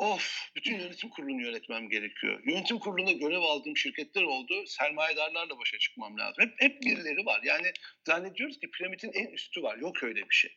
of 0.00 0.50
bütün 0.56 0.78
yönetim 0.78 1.10
kurulunu 1.10 1.42
yönetmem 1.42 1.88
gerekiyor. 1.88 2.42
Yönetim 2.46 2.78
kuruluna 2.78 3.12
görev 3.12 3.40
aldığım 3.40 3.76
şirketler 3.76 4.22
oldu. 4.22 4.66
Sermayedarlarla 4.66 5.58
başa 5.58 5.78
çıkmam 5.78 6.18
lazım. 6.18 6.44
Hep, 6.44 6.54
hep 6.58 6.82
birileri 6.82 7.26
var. 7.26 7.40
Yani 7.44 7.72
zannediyoruz 8.06 8.60
ki 8.60 8.70
piramidin 8.70 9.12
en 9.14 9.26
üstü 9.26 9.62
var. 9.62 9.76
Yok 9.76 10.02
öyle 10.02 10.20
bir 10.20 10.34
şey. 10.34 10.56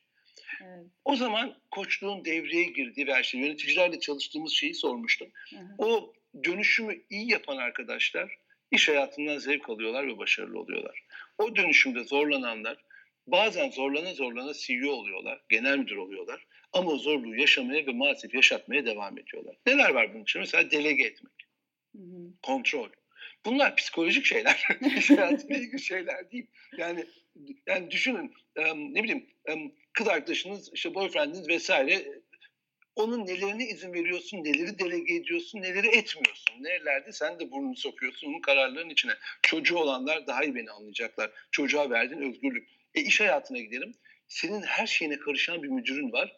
Evet. 0.62 0.86
O 1.06 1.16
zaman 1.16 1.58
koçluğun 1.72 2.26
devreye 2.26 2.64
girdiği 2.64 3.08
ve 3.08 3.24
şey 3.24 3.42
yöneticilerle 3.42 4.00
çalıştığımız 4.00 4.54
şeyi 4.54 4.74
sormuştum. 4.74 5.28
Hı 5.50 5.56
hı. 5.56 5.76
O 5.78 6.14
dönüşümü 6.44 7.04
iyi 7.10 7.32
yapan 7.32 7.58
arkadaşlar 7.58 8.38
iş 8.72 8.90
hayatından 8.90 9.38
zevk 9.38 9.70
alıyorlar 9.70 10.08
ve 10.08 10.18
başarılı 10.18 10.60
oluyorlar. 10.60 11.04
O 11.38 11.56
dönüşümde 11.56 12.04
zorlananlar 12.04 12.78
bazen 13.28 13.70
zorlana 13.70 14.14
zorlana 14.14 14.54
CEO 14.54 14.92
oluyorlar, 14.92 15.42
genel 15.50 15.78
müdür 15.78 15.96
oluyorlar. 15.96 16.46
Ama 16.74 16.92
o 16.92 16.98
zorluğu 16.98 17.36
yaşamaya 17.36 17.86
ve 17.86 17.92
maalesef 17.92 18.36
yaşatmaya 18.36 18.86
devam 18.86 19.18
ediyorlar. 19.18 19.56
Neler 19.66 19.90
var 19.90 20.14
bunun 20.14 20.24
için? 20.24 20.42
Mesela 20.42 20.72
delege 20.72 21.04
etmek, 21.04 21.34
hı 21.96 22.02
hı. 22.02 22.34
kontrol. 22.42 22.90
Bunlar 23.46 23.76
psikolojik 23.76 24.26
şeyler. 24.26 24.68
İş 24.98 25.10
hayatıyla 25.10 25.58
ilgili 25.58 25.82
şeyler 25.82 26.32
değil. 26.32 26.48
Yani 26.78 27.06
yani 27.68 27.92
düşünün 27.92 28.34
ne 28.94 29.04
bileyim 29.04 29.26
kız 29.94 30.08
arkadaşınız, 30.08 30.74
işte 30.74 30.96
boyfriendiniz 30.96 31.48
vesaire 31.48 32.22
onun 32.96 33.26
nelerine 33.26 33.68
izin 33.68 33.94
veriyorsun, 33.94 34.44
neleri 34.44 34.80
delege 34.80 35.16
ediyorsun, 35.16 35.62
neleri 35.62 35.88
etmiyorsun. 35.88 36.64
Nerelerde 36.64 37.12
sen 37.12 37.40
de 37.40 37.52
burnunu 37.52 37.76
sokuyorsun 37.76 38.28
onun 38.28 38.42
kararların 38.42 38.90
içine. 38.90 39.12
Çocuğu 39.42 39.78
olanlar 39.78 40.28
daha 40.28 40.44
iyi 40.44 40.56
beni 40.56 40.72
anlayacaklar. 40.72 41.32
Çocuğa 41.52 41.90
verdiğin 41.90 42.22
özgürlük. 42.22 42.70
E 42.96 43.02
iş 43.02 43.20
hayatına 43.20 43.60
gidelim. 43.60 43.96
Senin 44.28 44.62
her 44.62 44.88
şeyine 44.88 45.20
karışan 45.20 45.64
bir 45.64 45.68
müdürün 45.68 46.12
var. 46.12 46.38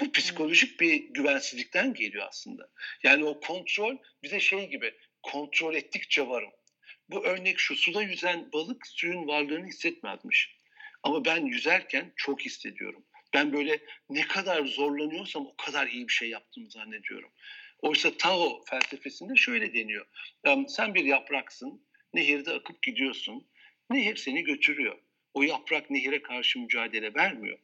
Bu 0.00 0.12
psikolojik 0.12 0.80
bir 0.80 0.94
güvensizlikten 0.94 1.94
geliyor 1.94 2.26
aslında. 2.28 2.70
Yani 3.02 3.24
o 3.24 3.40
kontrol 3.40 3.96
bize 4.22 4.40
şey 4.40 4.68
gibi 4.68 4.94
kontrol 5.22 5.74
ettikçe 5.74 6.28
varım. 6.28 6.50
Bu 7.08 7.24
örnek 7.24 7.58
şu 7.58 7.76
suda 7.76 8.02
yüzen 8.02 8.52
balık 8.52 8.86
suyun 8.86 9.26
varlığını 9.26 9.66
hissetmezmiş. 9.66 10.56
Ama 11.02 11.24
ben 11.24 11.46
yüzerken 11.46 12.12
çok 12.16 12.40
hissediyorum. 12.40 13.04
Ben 13.34 13.52
böyle 13.52 13.80
ne 14.08 14.28
kadar 14.28 14.64
zorlanıyorsam 14.64 15.46
o 15.46 15.56
kadar 15.56 15.86
iyi 15.86 16.08
bir 16.08 16.12
şey 16.12 16.30
yaptığımı 16.30 16.70
zannediyorum. 16.70 17.30
Oysa 17.78 18.16
Tao 18.16 18.64
felsefesinde 18.64 19.36
şöyle 19.36 19.74
deniyor. 19.74 20.06
Sen 20.68 20.94
bir 20.94 21.04
yapraksın, 21.04 21.86
nehirde 22.14 22.52
akıp 22.52 22.82
gidiyorsun. 22.82 23.48
Nehir 23.90 24.16
seni 24.16 24.44
götürüyor. 24.44 24.98
O 25.34 25.42
yaprak 25.42 25.90
nehire 25.90 26.22
karşı 26.22 26.58
mücadele 26.58 27.14
vermiyor. 27.14 27.58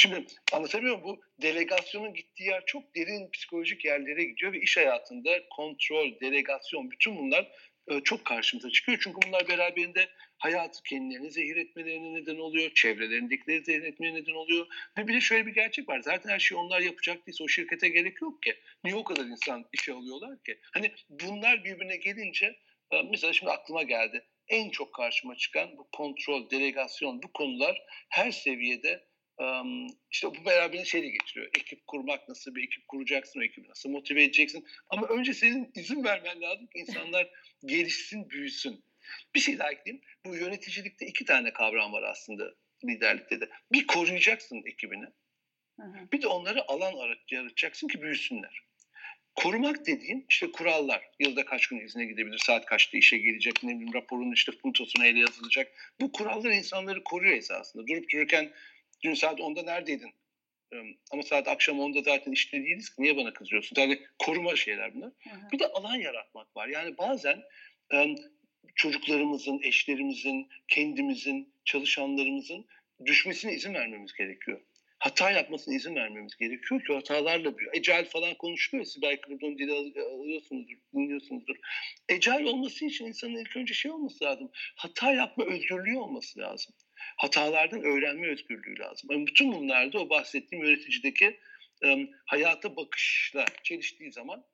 Şimdi 0.00 0.26
anlatabiliyor 0.52 1.02
muyum? 1.02 1.18
Bu 1.18 1.42
delegasyonun 1.42 2.14
gittiği 2.14 2.44
yer 2.44 2.66
çok 2.66 2.94
derin 2.94 3.30
psikolojik 3.30 3.84
yerlere 3.84 4.24
gidiyor 4.24 4.52
ve 4.52 4.60
iş 4.60 4.76
hayatında 4.76 5.30
kontrol, 5.50 6.20
delegasyon 6.20 6.90
bütün 6.90 7.18
bunlar 7.18 7.52
e, 7.88 8.00
çok 8.00 8.24
karşımıza 8.24 8.70
çıkıyor. 8.70 8.98
Çünkü 9.02 9.18
bunlar 9.26 9.48
beraberinde 9.48 10.08
hayatı 10.38 10.82
kendilerini 10.82 11.30
zehir 11.30 11.56
etmelerine 11.56 12.14
neden 12.14 12.38
oluyor, 12.38 12.70
çevrelerindekileri 12.74 13.64
zehir 13.64 13.82
etmeye 13.82 14.14
neden 14.14 14.32
oluyor. 14.32 14.66
Ve 14.98 15.08
bir 15.08 15.14
de 15.14 15.20
şöyle 15.20 15.46
bir 15.46 15.54
gerçek 15.54 15.88
var. 15.88 16.00
Zaten 16.00 16.30
her 16.30 16.38
şeyi 16.38 16.58
onlar 16.58 16.80
yapacak 16.80 17.26
değilse 17.26 17.44
o 17.44 17.48
şirkete 17.48 17.88
gerek 17.88 18.22
yok 18.22 18.42
ki. 18.42 18.54
Niye 18.84 18.96
o 18.96 19.04
kadar 19.04 19.24
insan 19.24 19.64
işe 19.72 19.92
alıyorlar 19.92 20.42
ki? 20.42 20.58
Hani 20.72 20.92
bunlar 21.08 21.64
birbirine 21.64 21.96
gelince 21.96 22.56
e, 22.90 23.02
mesela 23.02 23.32
şimdi 23.32 23.52
aklıma 23.52 23.82
geldi. 23.82 24.24
En 24.48 24.70
çok 24.70 24.94
karşıma 24.94 25.36
çıkan 25.36 25.78
bu 25.78 25.88
kontrol, 25.92 26.50
delegasyon 26.50 27.22
bu 27.22 27.32
konular 27.32 27.82
her 28.08 28.30
seviyede 28.30 29.09
işte 30.10 30.28
bu 30.28 30.44
beraberinde 30.44 30.84
şey 30.84 31.02
de 31.02 31.08
getiriyor. 31.08 31.46
Ekip 31.58 31.86
kurmak 31.86 32.28
nasıl 32.28 32.54
bir 32.54 32.64
ekip 32.64 32.88
kuracaksın, 32.88 33.40
o 33.40 33.42
ekibi 33.42 33.68
nasıl 33.68 33.90
motive 33.90 34.22
edeceksin. 34.22 34.66
Ama 34.88 35.06
önce 35.06 35.34
senin 35.34 35.72
izin 35.74 36.04
vermen 36.04 36.40
lazım 36.40 36.66
ki 36.66 36.78
insanlar 36.78 37.30
gelişsin, 37.64 38.30
büyüsün. 38.30 38.84
Bir 39.34 39.40
şey 39.40 39.58
daha 39.58 39.72
ekleyeyim. 39.72 40.04
Bu 40.26 40.36
yöneticilikte 40.36 41.06
iki 41.06 41.24
tane 41.24 41.52
kavram 41.52 41.92
var 41.92 42.02
aslında 42.02 42.54
liderlikte 42.84 43.40
de. 43.40 43.48
Bir 43.72 43.86
koruyacaksın 43.86 44.62
ekibini. 44.66 45.06
Bir 46.12 46.22
de 46.22 46.26
onları 46.26 46.70
alan 46.70 46.94
yaratacaksın 47.30 47.88
ki 47.88 48.02
büyüsünler. 48.02 48.62
Korumak 49.34 49.86
dediğin 49.86 50.26
işte 50.28 50.52
kurallar. 50.52 51.10
Yılda 51.18 51.44
kaç 51.44 51.66
gün 51.66 51.80
izne 51.80 52.04
gidebilir, 52.04 52.38
saat 52.38 52.66
kaçta 52.66 52.98
işe 52.98 53.18
gelecek, 53.18 53.62
ne 53.62 53.74
bileyim 53.74 53.94
raporun 53.94 54.32
işte 54.32 54.52
puntosuna 54.52 55.06
ele 55.06 55.20
yazılacak. 55.20 55.72
Bu 56.00 56.12
kurallar 56.12 56.50
insanları 56.50 57.04
koruyor 57.04 57.36
esasında. 57.36 57.86
Durup 57.86 58.10
dururken 58.12 58.52
dün 59.02 59.14
saat 59.14 59.40
10'da 59.40 59.62
neredeydin? 59.62 60.10
Ama 61.10 61.22
saat 61.22 61.48
akşam 61.48 61.78
10'da 61.78 62.02
zaten 62.02 62.32
işte 62.32 62.62
değiliz 62.62 62.90
ki 62.90 63.02
niye 63.02 63.16
bana 63.16 63.32
kızıyorsun? 63.32 63.80
Yani 63.80 64.00
koruma 64.18 64.56
şeyler 64.56 64.94
bunlar. 64.94 65.10
Hı 65.18 65.30
hı. 65.30 65.50
Bir 65.52 65.58
de 65.58 65.66
alan 65.66 65.96
yaratmak 65.96 66.56
var. 66.56 66.68
Yani 66.68 66.98
bazen 66.98 67.42
çocuklarımızın, 68.74 69.60
eşlerimizin, 69.62 70.48
kendimizin, 70.68 71.54
çalışanlarımızın 71.64 72.66
düşmesine 73.04 73.54
izin 73.54 73.74
vermemiz 73.74 74.12
gerekiyor. 74.12 74.60
Hata 74.98 75.30
yapmasına 75.30 75.74
izin 75.74 75.94
vermemiz 75.94 76.36
gerekiyor 76.36 76.84
ki 76.84 76.92
hatalarla 76.92 77.58
büyüyor. 77.58 77.74
Ecel 77.74 78.04
falan 78.04 78.34
konuşuluyor. 78.34 78.86
Siz 78.86 79.02
belki 79.02 79.30
buradan 79.30 79.58
dili 79.58 79.72
alıyorsunuzdur, 80.02 80.76
dinliyorsunuzdur. 80.94 81.56
Ecel 82.08 82.44
olması 82.44 82.84
için 82.84 83.06
insanın 83.06 83.36
ilk 83.36 83.56
önce 83.56 83.74
şey 83.74 83.90
olması 83.90 84.24
lazım. 84.24 84.50
Hata 84.76 85.12
yapma 85.12 85.44
özgürlüğü 85.44 85.98
olması 85.98 86.38
lazım. 86.38 86.74
Hatalardan 87.16 87.82
öğrenme 87.82 88.28
özgürlüğü 88.28 88.78
lazım. 88.78 89.10
Yani 89.12 89.26
bütün 89.26 89.52
bunlarda 89.52 89.98
o 89.98 90.10
bahsettiğim 90.10 90.64
yöneticideki 90.64 91.40
um, 91.84 92.10
hayata 92.26 92.76
bakışla 92.76 93.44
çeliştiği 93.62 94.12
zaman 94.12 94.44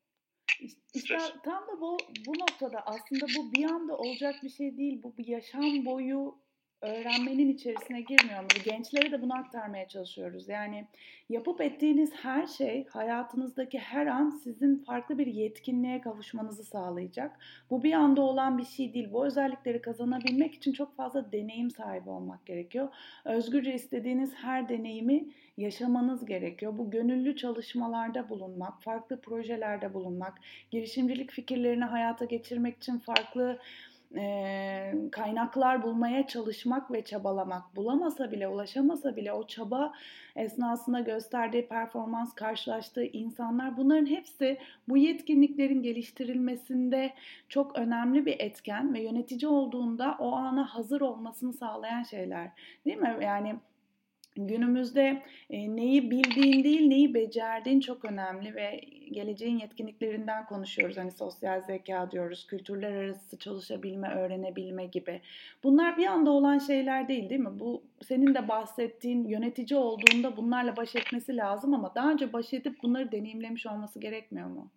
işte 0.94 1.18
tam 1.44 1.68
da 1.68 1.80
bu, 1.80 1.98
bu 2.26 2.32
noktada 2.32 2.86
aslında 2.86 3.26
bu 3.36 3.52
bir 3.52 3.64
anda 3.64 3.96
olacak 3.96 4.34
bir 4.42 4.50
şey 4.50 4.76
değil. 4.76 5.02
Bu 5.02 5.16
bir 5.16 5.26
yaşam 5.26 5.86
boyu 5.86 6.38
öğrenmenin 6.82 7.48
içerisine 7.48 8.00
girmiyor 8.00 8.40
mu? 8.40 8.48
Gençlere 8.64 9.12
de 9.12 9.22
bunu 9.22 9.34
aktarmaya 9.34 9.88
çalışıyoruz. 9.88 10.48
Yani 10.48 10.86
yapıp 11.28 11.60
ettiğiniz 11.60 12.12
her 12.14 12.46
şey 12.46 12.86
hayatınızdaki 12.86 13.78
her 13.78 14.06
an 14.06 14.30
sizin 14.30 14.84
farklı 14.84 15.18
bir 15.18 15.26
yetkinliğe 15.26 16.00
kavuşmanızı 16.00 16.64
sağlayacak. 16.64 17.38
Bu 17.70 17.82
bir 17.82 17.92
anda 17.92 18.22
olan 18.22 18.58
bir 18.58 18.64
şey 18.64 18.94
değil. 18.94 19.12
Bu 19.12 19.26
özellikleri 19.26 19.82
kazanabilmek 19.82 20.54
için 20.54 20.72
çok 20.72 20.96
fazla 20.96 21.32
deneyim 21.32 21.70
sahibi 21.70 22.10
olmak 22.10 22.46
gerekiyor. 22.46 22.88
Özgürce 23.24 23.74
istediğiniz 23.74 24.34
her 24.34 24.68
deneyimi 24.68 25.26
yaşamanız 25.56 26.26
gerekiyor. 26.26 26.78
Bu 26.78 26.90
gönüllü 26.90 27.36
çalışmalarda 27.36 28.28
bulunmak, 28.28 28.82
farklı 28.82 29.20
projelerde 29.20 29.94
bulunmak, 29.94 30.38
girişimcilik 30.70 31.30
fikirlerini 31.30 31.84
hayata 31.84 32.24
geçirmek 32.24 32.76
için 32.76 32.98
farklı 32.98 33.58
e, 34.16 34.94
kaynaklar 35.12 35.82
bulmaya 35.82 36.26
çalışmak 36.26 36.92
ve 36.92 37.04
çabalamak 37.04 37.76
bulamasa 37.76 38.32
bile 38.32 38.48
ulaşamasa 38.48 39.16
bile 39.16 39.32
o 39.32 39.46
çaba 39.46 39.92
esnasında 40.36 41.00
gösterdiği 41.00 41.68
performans 41.68 42.34
karşılaştığı 42.34 43.04
insanlar 43.04 43.76
bunların 43.76 44.06
hepsi 44.06 44.58
bu 44.88 44.96
yetkinliklerin 44.96 45.82
geliştirilmesinde 45.82 47.12
çok 47.48 47.78
önemli 47.78 48.26
bir 48.26 48.36
etken 48.40 48.94
ve 48.94 49.02
yönetici 49.02 49.48
olduğunda 49.48 50.16
o 50.18 50.32
ana 50.32 50.64
hazır 50.64 51.00
olmasını 51.00 51.52
sağlayan 51.52 52.02
şeyler 52.02 52.50
değil 52.84 52.98
mi? 52.98 53.18
Yani 53.22 53.54
günümüzde 54.36 55.22
neyi 55.50 56.10
bildiğin 56.10 56.64
değil 56.64 56.88
neyi 56.88 57.14
becerdiğin 57.14 57.80
çok 57.80 58.04
önemli 58.04 58.54
ve 58.54 58.80
geleceğin 59.12 59.58
yetkinliklerinden 59.58 60.46
konuşuyoruz. 60.46 60.96
Hani 60.96 61.12
sosyal 61.12 61.60
zeka 61.60 62.10
diyoruz, 62.10 62.46
kültürler 62.46 62.92
arası 62.92 63.38
çalışabilme, 63.38 64.08
öğrenebilme 64.08 64.86
gibi. 64.86 65.20
Bunlar 65.64 65.96
bir 65.96 66.06
anda 66.06 66.30
olan 66.30 66.58
şeyler 66.58 67.08
değil 67.08 67.30
değil 67.30 67.40
mi? 67.40 67.58
Bu 67.60 67.82
senin 68.08 68.34
de 68.34 68.48
bahsettiğin 68.48 69.28
yönetici 69.28 69.78
olduğunda 69.78 70.36
bunlarla 70.36 70.76
baş 70.76 70.96
etmesi 70.96 71.36
lazım 71.36 71.74
ama 71.74 71.94
daha 71.94 72.10
önce 72.10 72.32
baş 72.32 72.54
edip 72.54 72.82
bunları 72.82 73.12
deneyimlemiş 73.12 73.66
olması 73.66 74.00
gerekmiyor 74.00 74.48
mu? 74.48 74.70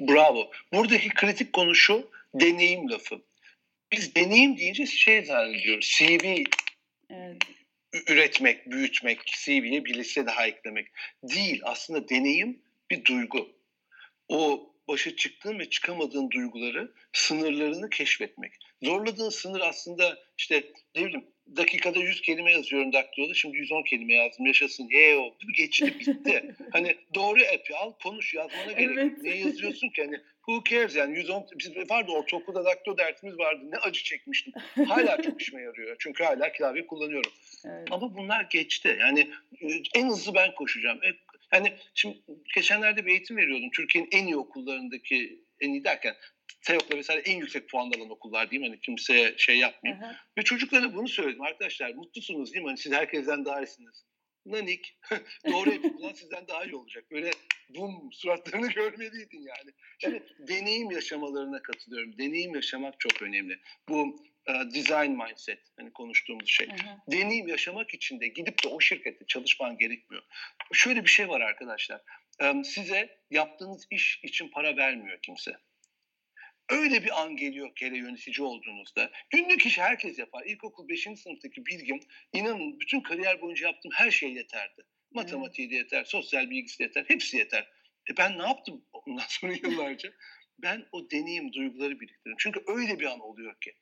Bravo. 0.00 0.50
Buradaki 0.72 1.08
kritik 1.08 1.52
konu 1.52 1.74
şu, 1.74 2.10
deneyim 2.34 2.90
lafı. 2.90 3.22
Biz 3.92 4.14
deneyim 4.14 4.56
deyince 4.56 4.86
şey 4.86 5.24
zannediyoruz, 5.24 5.96
CV 5.98 6.44
evet 7.10 7.36
üretmek, 8.08 8.70
büyütmek, 8.70 9.26
CV'ye 9.26 9.84
bir 9.84 9.94
liste 9.94 10.26
daha 10.26 10.46
eklemek 10.46 10.86
değil. 11.22 11.60
Aslında 11.64 12.08
deneyim 12.08 12.62
bir 12.90 13.04
duygu. 13.04 13.48
O 14.32 14.70
başa 14.88 15.16
çıktığın 15.16 15.58
ve 15.58 15.70
çıkamadığın 15.70 16.30
duyguları, 16.30 16.92
sınırlarını 17.12 17.90
keşfetmek. 17.90 18.52
Zorladığın 18.82 19.30
sınır 19.30 19.60
aslında 19.60 20.18
işte 20.38 20.64
ne 20.96 21.04
bileyim 21.04 21.24
dakikada 21.56 21.98
100 21.98 22.20
kelime 22.20 22.52
yazıyorum 22.52 22.92
daktiloda 22.92 23.34
şimdi 23.34 23.56
110 23.56 23.82
kelime 23.82 24.14
yazdım 24.14 24.46
yaşasın 24.46 24.88
ye 24.88 25.16
o 25.16 25.34
geçti 25.56 25.94
bitti. 26.00 26.54
hani 26.72 26.96
doğru 27.14 27.40
app'i 27.54 27.76
al 27.76 27.92
konuş 28.02 28.34
yazmana 28.34 28.72
gerek 28.72 28.98
evet. 28.98 29.18
ne 29.22 29.36
yazıyorsun 29.36 29.88
ki 29.88 30.02
hani 30.02 30.20
who 30.46 30.62
cares 30.70 30.96
yani 30.96 31.16
110 31.18 31.46
biz 31.58 31.90
vardı 31.90 32.12
ortaokulda 32.12 32.64
daktilo 32.64 32.98
dertimiz 32.98 33.38
vardı 33.38 33.60
ne 33.70 33.76
acı 33.76 34.02
çekmiştim. 34.02 34.52
Hala 34.88 35.22
çok 35.22 35.42
işime 35.42 35.62
yarıyor 35.62 35.96
çünkü 35.98 36.24
hala 36.24 36.52
klavye 36.52 36.86
kullanıyorum. 36.86 37.32
Evet. 37.64 37.88
Ama 37.90 38.16
bunlar 38.16 38.46
geçti 38.50 38.96
yani 39.00 39.30
e, 39.60 39.66
en 39.94 40.08
hızlı 40.08 40.34
ben 40.34 40.54
koşacağım. 40.54 40.98
E, 41.04 41.08
yani 41.52 41.76
şimdi 41.94 42.22
geçenlerde 42.54 43.06
bir 43.06 43.10
eğitim 43.10 43.36
veriyordum 43.36 43.70
Türkiye'nin 43.70 44.08
en 44.12 44.26
iyi 44.26 44.36
okullarındaki 44.36 45.44
en 45.60 45.70
iyi 45.70 45.84
derken 45.84 46.14
TEOK'la 46.62 46.96
vesaire 46.96 47.20
en 47.20 47.38
yüksek 47.38 47.68
puan 47.68 47.90
alan 47.96 48.10
okullar 48.10 48.52
mi? 48.52 48.66
Hani 48.66 48.80
kimseye 48.80 49.34
şey 49.38 49.58
yapmayayım. 49.58 50.04
Hı 50.04 50.08
hı. 50.08 50.16
Ve 50.38 50.42
çocuklara 50.42 50.94
bunu 50.94 51.08
söyledim. 51.08 51.42
Arkadaşlar 51.42 51.94
mutlusunuz 51.94 52.52
değil 52.52 52.64
mi? 52.64 52.68
Hani 52.68 52.78
siz 52.78 52.92
herkesten 52.92 53.44
daha 53.44 53.60
iyisiniz. 53.60 54.04
Nanik. 54.46 54.98
Doğru 55.52 55.70
yapılan 55.70 56.12
sizden 56.12 56.48
daha 56.48 56.64
iyi 56.64 56.74
olacak. 56.74 57.10
Böyle 57.10 57.30
bum 57.68 58.12
suratlarını 58.12 58.68
görmeliydin 58.74 59.40
yani. 59.40 59.70
Şimdi 59.98 60.22
deneyim 60.38 60.90
yaşamalarına 60.90 61.62
katılıyorum. 61.62 62.18
Deneyim 62.18 62.54
yaşamak 62.54 63.00
çok 63.00 63.22
önemli. 63.22 63.58
Bu 63.88 64.24
design 64.48 65.10
mindset 65.10 65.58
hani 65.76 65.92
konuştuğumuz 65.92 66.48
şey. 66.48 66.68
Hı 66.68 66.72
hı. 66.72 66.98
Deneyim 67.08 67.48
yaşamak 67.48 67.94
için 67.94 68.20
de 68.20 68.28
gidip 68.28 68.62
de 68.64 68.68
o 68.68 68.80
şirkette 68.80 69.26
çalışman 69.26 69.78
gerekmiyor. 69.78 70.22
Şöyle 70.72 71.04
bir 71.04 71.10
şey 71.10 71.28
var 71.28 71.40
arkadaşlar. 71.40 72.00
Um, 72.40 72.64
size 72.64 73.18
yaptığınız 73.30 73.86
iş 73.90 74.20
için 74.22 74.48
para 74.48 74.76
vermiyor 74.76 75.18
kimse. 75.22 75.56
Öyle 76.68 77.04
bir 77.04 77.22
an 77.22 77.36
geliyor 77.36 77.74
ki 77.74 77.86
hele 77.86 77.96
yönetici 77.96 78.46
olduğunuzda. 78.46 79.10
Günlük 79.30 79.66
iş 79.66 79.78
herkes 79.78 80.18
yapar. 80.18 80.44
İlkokul 80.46 80.88
5. 80.88 81.02
sınıftaki 81.02 81.66
bilgim 81.66 82.00
inanın 82.32 82.80
bütün 82.80 83.00
kariyer 83.00 83.40
boyunca 83.40 83.66
yaptığım 83.66 83.92
her 83.94 84.10
şey 84.10 84.32
yeterdi. 84.32 84.82
Matematiği 85.10 85.70
de 85.70 85.74
yeter, 85.74 86.04
sosyal 86.04 86.50
bilgisi 86.50 86.78
de 86.78 86.82
yeter, 86.82 87.04
hepsi 87.08 87.36
yeter. 87.36 87.70
E 88.10 88.16
ben 88.16 88.38
ne 88.38 88.42
yaptım 88.42 88.84
ondan 88.92 89.24
sonra 89.28 89.52
yıllarca? 89.52 90.12
ben 90.62 90.86
o 90.92 91.10
deneyim, 91.10 91.52
duyguları 91.52 92.00
biriktirdim. 92.00 92.36
Çünkü 92.38 92.60
öyle 92.66 93.00
bir 93.00 93.06
an 93.06 93.20
oluyor 93.20 93.60
ki. 93.60 93.74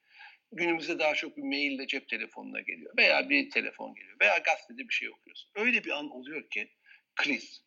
Günümüzde 0.53 0.99
daha 0.99 1.15
çok 1.15 1.37
bir 1.37 1.43
maille 1.43 1.87
cep 1.87 2.09
telefonuna 2.09 2.61
geliyor 2.61 2.97
veya 2.97 3.29
bir 3.31 3.51
telefon 3.51 3.95
geliyor 3.95 4.17
veya 4.21 4.39
gazetede 4.39 4.89
bir 4.89 4.95
şey 4.95 5.11
okuyorsun. 5.11 5.51
Öyle 5.55 5.85
bir 5.85 5.91
an 5.91 6.11
oluyor 6.11 6.51
ki 6.51 6.71
kriz. 7.17 7.65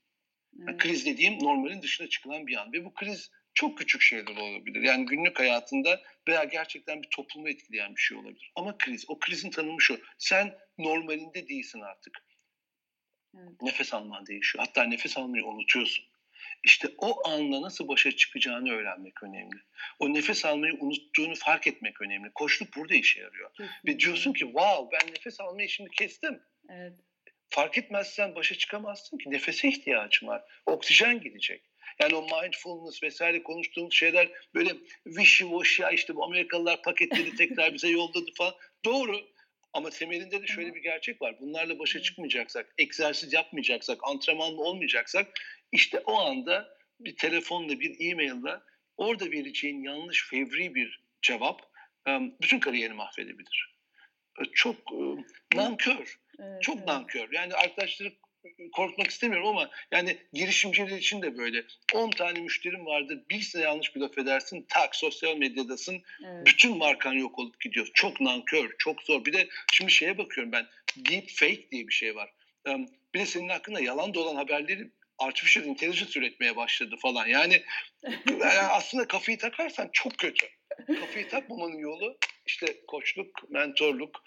Evet. 0.61 0.77
Kriz 0.77 1.05
dediğim 1.05 1.43
normalin 1.43 1.81
dışına 1.81 2.07
çıkılan 2.07 2.47
bir 2.47 2.57
an 2.57 2.73
ve 2.73 2.85
bu 2.85 2.93
kriz 2.93 3.31
çok 3.53 3.77
küçük 3.77 4.01
şeyler 4.01 4.37
olabilir. 4.37 4.81
Yani 4.81 5.05
günlük 5.05 5.39
hayatında 5.39 6.01
veya 6.27 6.43
gerçekten 6.43 7.01
bir 7.01 7.09
toplumu 7.09 7.49
etkileyen 7.49 7.95
bir 7.95 8.01
şey 8.01 8.17
olabilir. 8.17 8.51
Ama 8.55 8.77
kriz, 8.77 9.05
o 9.07 9.19
krizin 9.19 9.49
tanımı 9.49 9.81
şu. 9.81 9.99
Sen 10.17 10.57
normalinde 10.77 11.49
değilsin 11.49 11.81
artık. 11.81 12.25
Evet. 13.37 13.61
Nefes 13.61 13.93
alman 13.93 14.25
değişiyor. 14.25 14.65
Hatta 14.67 14.83
nefes 14.83 15.17
almayı 15.17 15.45
unutuyorsun. 15.45 16.05
İşte 16.63 16.87
o 16.97 17.27
anla 17.27 17.61
nasıl 17.61 17.87
başa 17.87 18.11
çıkacağını 18.11 18.71
öğrenmek 18.71 19.23
önemli. 19.23 19.57
O 19.99 20.13
nefes 20.13 20.45
almayı 20.45 20.73
unuttuğunu 20.79 21.35
fark 21.35 21.67
etmek 21.67 22.01
önemli. 22.01 22.31
Koçluk 22.35 22.75
burada 22.75 22.95
işe 22.95 23.19
yarıyor. 23.19 23.49
Kesinlikle. 23.49 23.91
Ve 23.91 23.99
diyorsun 23.99 24.33
ki 24.33 24.39
wow 24.39 24.97
ben 24.99 25.13
nefes 25.13 25.39
almayı 25.39 25.69
şimdi 25.69 25.89
kestim. 25.89 26.41
Evet. 26.69 26.93
Fark 27.49 27.77
etmezsen 27.77 28.35
başa 28.35 28.55
çıkamazsın 28.55 29.17
ki. 29.17 29.31
Nefese 29.31 29.67
ihtiyacım 29.67 30.29
var. 30.29 30.43
Oksijen 30.65 31.21
gidecek. 31.21 31.63
Yani 31.99 32.15
o 32.15 32.21
mindfulness 32.21 33.03
vesaire 33.03 33.43
konuştuğumuz 33.43 33.93
şeyler 33.93 34.29
böyle 34.55 34.69
wishy 35.03 35.43
washy 35.43 35.83
işte 35.93 36.15
bu 36.15 36.23
Amerikalılar 36.23 36.81
paketleri 36.81 37.35
tekrar 37.35 37.73
bize 37.73 37.87
yolladı 37.87 38.31
falan. 38.37 38.53
Doğru. 38.85 39.32
Ama 39.73 39.89
temelinde 39.89 40.41
de 40.41 40.47
şöyle 40.47 40.75
bir 40.75 40.81
gerçek 40.81 41.21
var. 41.21 41.35
Bunlarla 41.39 41.79
başa 41.79 42.01
çıkmayacaksak, 42.01 42.73
egzersiz 42.77 43.33
yapmayacaksak, 43.33 43.99
antrenmanlı 44.03 44.61
olmayacaksak 44.61 45.27
işte 45.71 45.99
o 45.99 46.13
anda 46.19 46.77
bir 46.99 47.15
telefonla, 47.15 47.79
bir 47.79 48.11
e-maille 48.11 48.59
orada 48.97 49.31
vereceğin 49.31 49.83
yanlış, 49.83 50.29
fevri 50.29 50.75
bir 50.75 51.03
cevap 51.21 51.61
bütün 52.41 52.59
kariyerini 52.59 52.95
mahvedebilir. 52.95 53.75
Çok 54.53 54.75
nankör. 55.55 56.19
Evet, 56.39 56.61
çok 56.61 56.77
evet. 56.77 56.87
nankör. 56.87 57.29
Yani 57.31 57.53
arkadaşları 57.53 58.13
korkmak 58.73 59.07
istemiyorum 59.07 59.47
ama 59.47 59.69
yani 59.91 60.17
girişimciler 60.33 60.97
için 60.97 61.21
de 61.21 61.37
böyle. 61.37 61.65
10 61.93 62.09
tane 62.09 62.39
müşterim 62.39 62.85
vardır. 62.85 63.19
Birisine 63.29 63.61
yanlış 63.61 63.95
bir 63.95 64.01
laf 64.01 64.17
edersin. 64.17 64.65
Tak 64.69 64.95
sosyal 64.95 65.37
medyadasın. 65.37 66.01
Evet. 66.25 66.47
Bütün 66.47 66.77
markan 66.77 67.13
yok 67.13 67.39
olup 67.39 67.61
gidiyor. 67.61 67.87
Çok 67.93 68.21
nankör, 68.21 68.75
çok 68.77 69.01
zor. 69.01 69.25
Bir 69.25 69.33
de 69.33 69.47
şimdi 69.73 69.91
şeye 69.91 70.17
bakıyorum 70.17 70.51
ben. 70.51 70.65
Deep 70.97 71.29
fake 71.29 71.71
diye 71.71 71.87
bir 71.87 71.93
şey 71.93 72.15
var. 72.15 72.29
Bir 73.13 73.19
de 73.19 73.25
senin 73.25 73.49
hakkında 73.49 73.79
yalan 73.79 74.13
dolan 74.13 74.35
haberleri 74.35 74.89
artificial 75.17 75.65
intelligence 75.65 76.19
üretmeye 76.19 76.55
başladı 76.55 76.95
falan. 77.01 77.27
Yani, 77.27 77.63
yani 78.29 78.59
aslında 78.59 79.07
kafayı 79.07 79.37
takarsan 79.37 79.89
çok 79.93 80.17
kötü. 80.17 80.45
Kafayı 80.87 81.29
takmamanın 81.29 81.77
yolu 81.77 82.17
işte 82.45 82.85
koçluk, 82.87 83.49
mentorluk, 83.49 84.23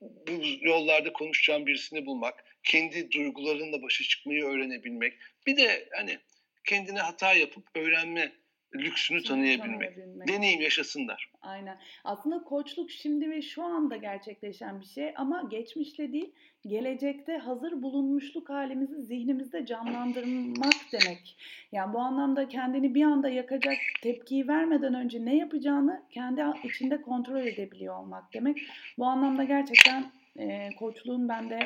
bu 0.00 0.42
yollarda 0.60 1.12
konuşacağım 1.12 1.66
birisini 1.66 2.06
bulmak, 2.06 2.44
kendi 2.62 3.10
duygularınla 3.10 3.82
başa 3.82 4.04
çıkmayı 4.04 4.44
öğrenebilmek. 4.44 5.14
Bir 5.46 5.56
de 5.56 5.88
hani 5.92 6.18
kendine 6.64 7.00
hata 7.00 7.34
yapıp 7.34 7.64
öğrenme 7.74 8.32
lüksünü 8.74 9.22
tanıyabilmek. 9.22 9.94
tanıyabilmek. 9.94 10.28
Deneyim 10.28 10.60
yaşasınlar. 10.60 11.30
Aynen. 11.42 11.78
Aslında 12.04 12.42
koçluk 12.42 12.90
şimdi 12.90 13.30
ve 13.30 13.42
şu 13.42 13.64
anda 13.64 13.96
gerçekleşen 13.96 14.80
bir 14.80 14.86
şey 14.86 15.12
ama 15.16 15.42
geçmişte 15.50 16.12
değil, 16.12 16.32
gelecekte 16.66 17.38
hazır 17.38 17.82
bulunmuşluk 17.82 18.48
halimizi 18.48 19.02
zihnimizde 19.02 19.66
canlandırmak 19.66 20.74
demek. 20.92 21.36
Yani 21.72 21.94
bu 21.94 21.98
anlamda 21.98 22.48
kendini 22.48 22.94
bir 22.94 23.04
anda 23.04 23.28
yakacak 23.28 23.76
tepkiyi 24.02 24.48
vermeden 24.48 24.94
önce 24.94 25.24
ne 25.24 25.36
yapacağını 25.36 26.02
kendi 26.10 26.42
içinde 26.64 27.02
kontrol 27.02 27.46
edebiliyor 27.46 27.96
olmak 27.96 28.34
demek. 28.34 28.58
Bu 28.98 29.06
anlamda 29.06 29.44
gerçekten 29.44 30.12
e, 30.38 30.68
koçluğun 30.78 31.28
bende 31.28 31.58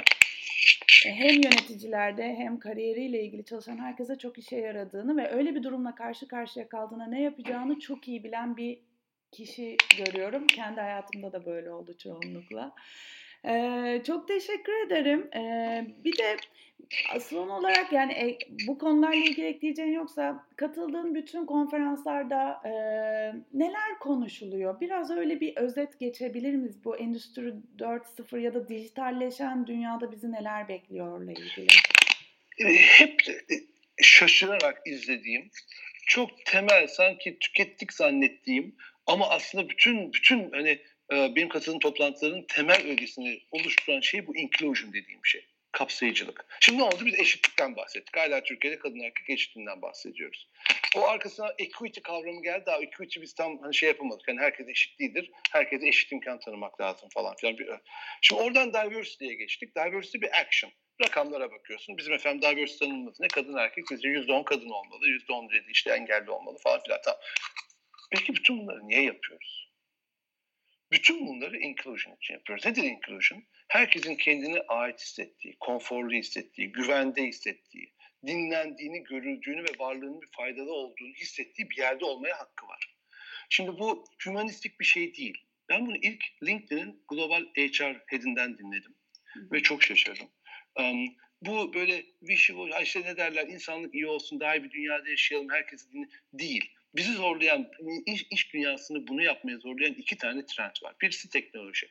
hem 1.11 1.35
yöneticilerde 1.35 2.35
hem 2.35 2.59
kariyeriyle 2.59 3.23
ilgili 3.23 3.45
çalışan 3.45 3.79
herkese 3.79 4.19
çok 4.19 4.39
işe 4.39 4.57
yaradığını 4.57 5.17
ve 5.17 5.31
öyle 5.31 5.55
bir 5.55 5.63
durumla 5.63 5.95
karşı 5.95 6.29
karşıya 6.29 6.69
kaldığında 6.69 7.07
ne 7.07 7.23
yapacağını 7.23 7.79
çok 7.79 8.09
iyi 8.09 8.25
bilen 8.25 8.57
bir 8.57 8.79
kişi 9.33 9.77
görüyorum. 9.99 10.47
Kendi 10.47 10.81
hayatımda 10.81 11.33
da 11.33 11.47
böyle 11.47 11.71
oldu 11.71 11.97
çoğunlukla. 11.99 12.75
Ee, 13.45 14.03
çok 14.07 14.29
teşekkür 14.29 14.87
ederim. 14.87 15.29
Ee, 15.35 15.87
bir 16.05 16.19
de 16.19 16.37
son 17.21 17.49
olarak 17.49 17.93
yani 17.93 18.13
e, 18.13 18.39
bu 18.67 18.79
konularla 18.79 19.25
ilgili 19.25 19.47
ekleyeceğin 19.47 19.93
yoksa 19.93 20.47
katıldığın 20.57 21.15
bütün 21.15 21.47
konferanslarda 21.47 22.61
e, 22.65 22.71
neler 23.55 23.99
konuşuluyor? 24.01 24.81
Biraz 24.81 25.11
öyle 25.11 25.41
bir 25.41 25.57
özet 25.57 26.01
geçebilir 26.01 26.55
miyiz? 26.55 26.85
Bu 26.85 26.97
Endüstri 26.97 27.55
4.0 27.79 28.41
ya 28.41 28.55
da 28.55 28.69
dijitalleşen 28.69 29.67
dünyada 29.67 30.13
bizi 30.13 30.33
neler 30.33 30.69
bekliyorla 30.69 31.33
ilgili? 31.33 31.67
Hep 32.79 33.23
şaşırarak 34.03 34.83
izlediğim, 34.87 35.51
çok 36.07 36.45
temel 36.45 36.87
sanki 36.87 37.39
tükettik 37.39 37.93
zannettiğim 37.93 38.77
ama 39.07 39.29
aslında 39.31 39.69
bütün 39.69 40.13
bütün 40.13 40.51
hani 40.51 40.79
benim 41.11 41.49
katıldığım 41.49 41.79
toplantıların 41.79 42.45
temel 42.49 42.87
ögesini 42.87 43.41
oluşturan 43.51 44.01
şey 44.01 44.27
bu 44.27 44.37
inclusion 44.37 44.93
dediğim 44.93 45.21
şey 45.23 45.47
kapsayıcılık. 45.77 46.47
Şimdi 46.61 46.79
ne 46.79 46.83
oldu? 46.83 47.07
Biz 47.07 47.21
eşitlikten 47.21 47.77
bahsettik. 47.77 48.17
Hala 48.17 48.43
Türkiye'de 48.43 48.79
kadın 48.79 49.01
erkek 49.01 49.31
eşitliğinden 49.31 49.83
bahsediyoruz. 49.83 50.49
O 50.97 51.09
arkasına 51.09 51.55
equity 51.59 52.01
kavramı 52.01 52.43
geldi. 52.43 52.67
Daha 52.67 52.77
equity 52.77 53.21
biz 53.21 53.35
tam 53.35 53.59
hani 53.63 53.75
şey 53.75 53.89
yapamadık. 53.89 54.29
Yani 54.29 54.41
herkes 54.41 54.69
eşit 54.69 55.01
değildir. 55.01 55.31
Herkese 55.53 55.89
eşit 55.89 56.13
imkan 56.13 56.39
tanımak 56.39 56.81
lazım 56.81 57.09
falan 57.15 57.37
filan. 57.37 57.81
Şimdi 58.21 58.43
oradan 58.43 58.73
diversity'ye 58.73 59.35
geçtik. 59.35 59.77
Diversity 59.77 60.19
bir 60.19 60.41
action. 60.41 60.73
Rakamlara 61.05 61.51
bakıyorsun. 61.51 61.99
Bizim 61.99 62.13
efendim 62.13 62.43
diversity 62.51 62.85
tanımımız 62.85 63.21
ne? 63.21 63.29
Kadın 63.29 63.57
erkek 63.57 63.85
bizce 63.91 64.09
%10 64.09 64.45
kadın 64.45 64.71
olmalı. 64.71 65.07
%10 65.07 65.51
dedi 65.53 65.71
işte 65.73 65.91
engelli 65.91 66.31
olmalı 66.31 66.59
falan 66.59 66.83
filan. 66.83 67.01
Tamam. 67.05 67.21
Peki 68.13 68.35
bütün 68.35 68.59
bunları 68.59 68.89
niye 68.89 69.03
yapıyoruz? 69.03 69.73
Bütün 70.93 71.27
bunları 71.27 71.59
inclusion 71.59 72.17
için 72.17 72.35
yapıyoruz. 72.35 72.67
Nedir 72.67 72.83
inclusion? 72.83 73.45
Herkesin 73.69 74.17
kendine 74.17 74.61
ait 74.61 75.01
hissettiği, 75.01 75.57
konforlu 75.61 76.15
hissettiği, 76.15 76.73
güvende 76.73 77.23
hissettiği, 77.23 77.95
dinlendiğini, 78.27 79.05
görüldüğünü 79.05 79.63
ve 79.63 79.79
varlığının 79.79 80.23
bir 80.23 80.31
faydalı 80.37 80.73
olduğunu 80.73 81.15
hissettiği 81.15 81.71
bir 81.71 81.77
yerde 81.77 82.05
olmaya 82.05 82.39
hakkı 82.39 82.67
var. 82.67 82.97
Şimdi 83.49 83.79
bu 83.79 84.05
hümanistik 84.27 84.81
bir 84.81 84.85
şey 84.85 85.15
değil. 85.15 85.47
Ben 85.69 85.87
bunu 85.87 85.97
ilk 85.97 86.25
LinkedIn'in 86.47 87.05
Global 87.09 87.43
HR 87.57 88.03
Head'inden 88.07 88.59
dinledim 88.59 88.95
ve 89.53 89.63
çok 89.63 89.83
şaşırdım. 89.83 90.29
Um, 90.79 91.17
bu 91.43 91.75
böyle 91.75 92.03
wishy 92.21 92.53
işte 92.83 93.03
ne 93.03 93.17
derler 93.17 93.49
insanlık 93.49 93.95
iyi 93.95 94.07
olsun, 94.07 94.41
daha 94.41 94.57
iyi 94.57 94.65
bir 94.65 94.71
dünyada 94.71 95.09
yaşayalım, 95.09 95.51
herkesi 95.51 95.93
dinle 95.93 96.07
değil. 96.33 96.73
Bizi 96.97 97.13
zorlayan, 97.13 97.71
iş, 98.07 98.27
iş 98.31 98.53
dünyasını 98.55 99.07
bunu 99.07 99.23
yapmaya 99.23 99.59
zorlayan 99.59 99.95
iki 99.95 100.19
tane 100.19 100.47
trend 100.47 100.73
var. 100.83 100.95
Birisi 101.03 101.31
teknoloji. 101.31 101.87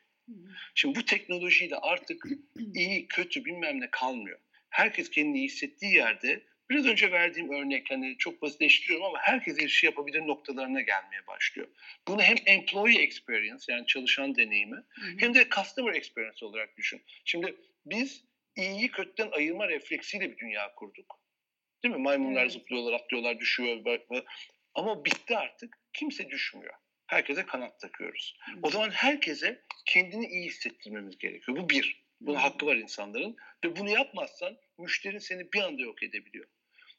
Şimdi 0.75 0.99
bu 0.99 1.05
teknolojiyle 1.05 1.75
artık 1.75 2.25
iyi, 2.75 3.07
kötü 3.07 3.45
bilmem 3.45 3.81
ne 3.81 3.91
kalmıyor. 3.91 4.39
Herkes 4.69 5.09
kendini 5.09 5.43
hissettiği 5.43 5.93
yerde 5.93 6.43
biraz 6.69 6.85
önce 6.85 7.11
verdiğim 7.11 7.49
örnek 7.49 7.91
hani 7.91 8.17
çok 8.17 8.41
basitleştiriyorum 8.41 9.05
ama 9.05 9.17
herkes 9.21 9.61
her 9.61 9.67
şey 9.67 9.89
yapabilir 9.89 10.27
noktalarına 10.27 10.81
gelmeye 10.81 11.27
başlıyor. 11.27 11.67
Bunu 12.07 12.21
hem 12.21 12.35
employee 12.45 13.01
experience 13.01 13.73
yani 13.73 13.85
çalışan 13.85 14.35
deneyimi 14.35 14.75
Hı-hı. 14.75 15.15
hem 15.19 15.33
de 15.33 15.47
customer 15.55 15.93
experience 15.93 16.45
olarak 16.45 16.77
düşün. 16.77 17.01
Şimdi 17.25 17.55
biz 17.85 18.23
iyiyi 18.55 18.91
kötüden 18.91 19.31
ayırma 19.31 19.67
refleksiyle 19.67 20.31
bir 20.31 20.37
dünya 20.37 20.75
kurduk. 20.75 21.19
Değil 21.83 21.95
mi? 21.95 22.01
Maymunlar 22.01 22.41
evet. 22.41 22.51
zıplıyorlar, 22.51 22.93
atlıyorlar, 22.93 23.39
düşüyor. 23.39 23.99
Ama 24.73 25.05
bitti 25.05 25.37
artık. 25.37 25.77
Kimse 25.93 26.29
düşmüyor. 26.29 26.73
Herkese 27.07 27.45
kanat 27.45 27.79
takıyoruz. 27.79 28.37
O 28.63 28.69
zaman 28.69 28.89
herkese 28.89 29.61
kendini 29.85 30.27
iyi 30.27 30.45
hissettirmemiz 30.45 31.17
gerekiyor. 31.17 31.57
Bu 31.57 31.69
bir. 31.69 32.05
Buna 32.21 32.43
hakkı 32.43 32.65
var 32.65 32.75
insanların. 32.75 33.35
Ve 33.65 33.75
bunu 33.75 33.89
yapmazsan 33.89 34.57
müşterin 34.77 35.19
seni 35.19 35.53
bir 35.53 35.59
anda 35.59 35.81
yok 35.81 36.03
edebiliyor. 36.03 36.47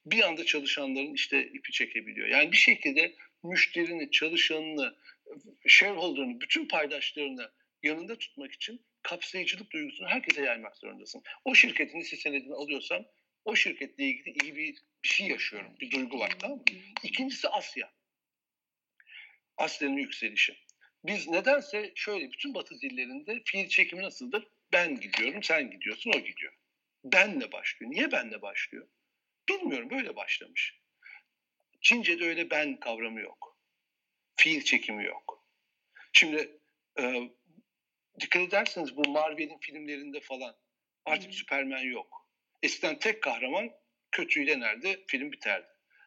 Bir 0.06 0.22
anda 0.22 0.44
çalışanların 0.44 1.14
işte 1.14 1.46
ipi 1.46 1.72
çekebiliyor. 1.72 2.28
Yani 2.28 2.52
bir 2.52 2.56
şekilde 2.56 3.14
müşterini, 3.42 4.10
çalışanını, 4.10 4.96
shareholder'ını, 5.66 6.40
bütün 6.40 6.68
paydaşlarını 6.68 7.50
yanında 7.82 8.18
tutmak 8.18 8.52
için 8.52 8.86
kapsayıcılık 9.02 9.70
duygusunu 9.70 10.08
herkese 10.08 10.42
yaymak 10.42 10.76
zorundasın. 10.76 11.22
O 11.44 11.54
şirketin 11.54 12.00
hisse 12.00 12.16
senedini 12.16 12.54
alıyorsam 12.54 13.04
o 13.44 13.56
şirketle 13.56 14.04
ilgili 14.04 14.34
iyi 14.42 14.56
bir, 14.56 14.74
bir 15.04 15.08
şey 15.08 15.26
yaşıyorum. 15.26 15.72
Bir 15.80 15.90
duygu 15.90 16.18
var 16.18 16.32
tamam 16.38 16.58
mı? 16.58 16.64
İkincisi 17.02 17.48
Asya. 17.48 17.92
Asya'nın 19.56 19.96
yükselişi. 19.96 20.56
Biz 21.04 21.28
nedense 21.28 21.92
şöyle 21.94 22.32
bütün 22.32 22.54
batı 22.54 22.80
dillerinde 22.80 23.42
fiil 23.44 23.68
çekimi 23.68 24.02
nasıldır? 24.02 24.48
Ben 24.72 25.00
gidiyorum, 25.00 25.42
sen 25.42 25.70
gidiyorsun, 25.70 26.12
o 26.16 26.18
gidiyor. 26.18 26.52
benle 27.04 27.52
başlıyor. 27.52 27.92
Niye 27.92 28.12
benle 28.12 28.42
başlıyor? 28.42 28.88
Bilmiyorum 29.48 29.90
böyle 29.90 30.16
başlamış. 30.16 30.80
Çince'de 31.80 32.24
öyle 32.24 32.50
ben 32.50 32.80
kavramı 32.80 33.20
yok. 33.20 33.58
Fiil 34.36 34.64
çekimi 34.64 35.04
yok. 35.04 35.46
Şimdi 36.12 36.60
e, 37.00 37.30
dikkat 38.20 38.42
ederseniz 38.42 38.96
bu 38.96 39.10
Marvel'in 39.10 39.58
filmlerinde 39.58 40.20
falan 40.20 40.56
artık 41.04 41.26
hmm. 41.26 41.32
Süpermen 41.32 41.82
yok. 41.82 42.28
Eskiden 42.62 42.98
tek 42.98 43.22
kahraman 43.22 43.70
kötüyü 44.12 44.46
denerdi, 44.46 45.04
film 45.06 45.32
biterdi. 45.32 45.66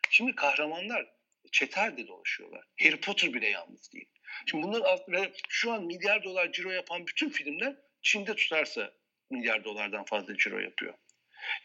Şimdi 0.09 0.35
kahramanlar 0.35 1.18
çeterde 1.51 2.07
dolaşıyorlar. 2.07 2.65
Harry 2.81 2.99
Potter 2.99 3.33
bile 3.33 3.49
yalnız 3.49 3.93
değil. 3.93 4.09
Şimdi 4.45 4.63
bunların 4.63 4.85
altında 4.85 5.31
şu 5.49 5.71
an 5.71 5.83
milyar 5.83 6.23
dolar 6.23 6.51
ciro 6.51 6.71
yapan 6.71 7.07
bütün 7.07 7.29
filmler 7.29 7.75
Çin'de 8.01 8.35
tutarsa 8.35 8.93
milyar 9.29 9.63
dolardan 9.63 10.05
fazla 10.05 10.37
ciro 10.37 10.59
yapıyor. 10.59 10.93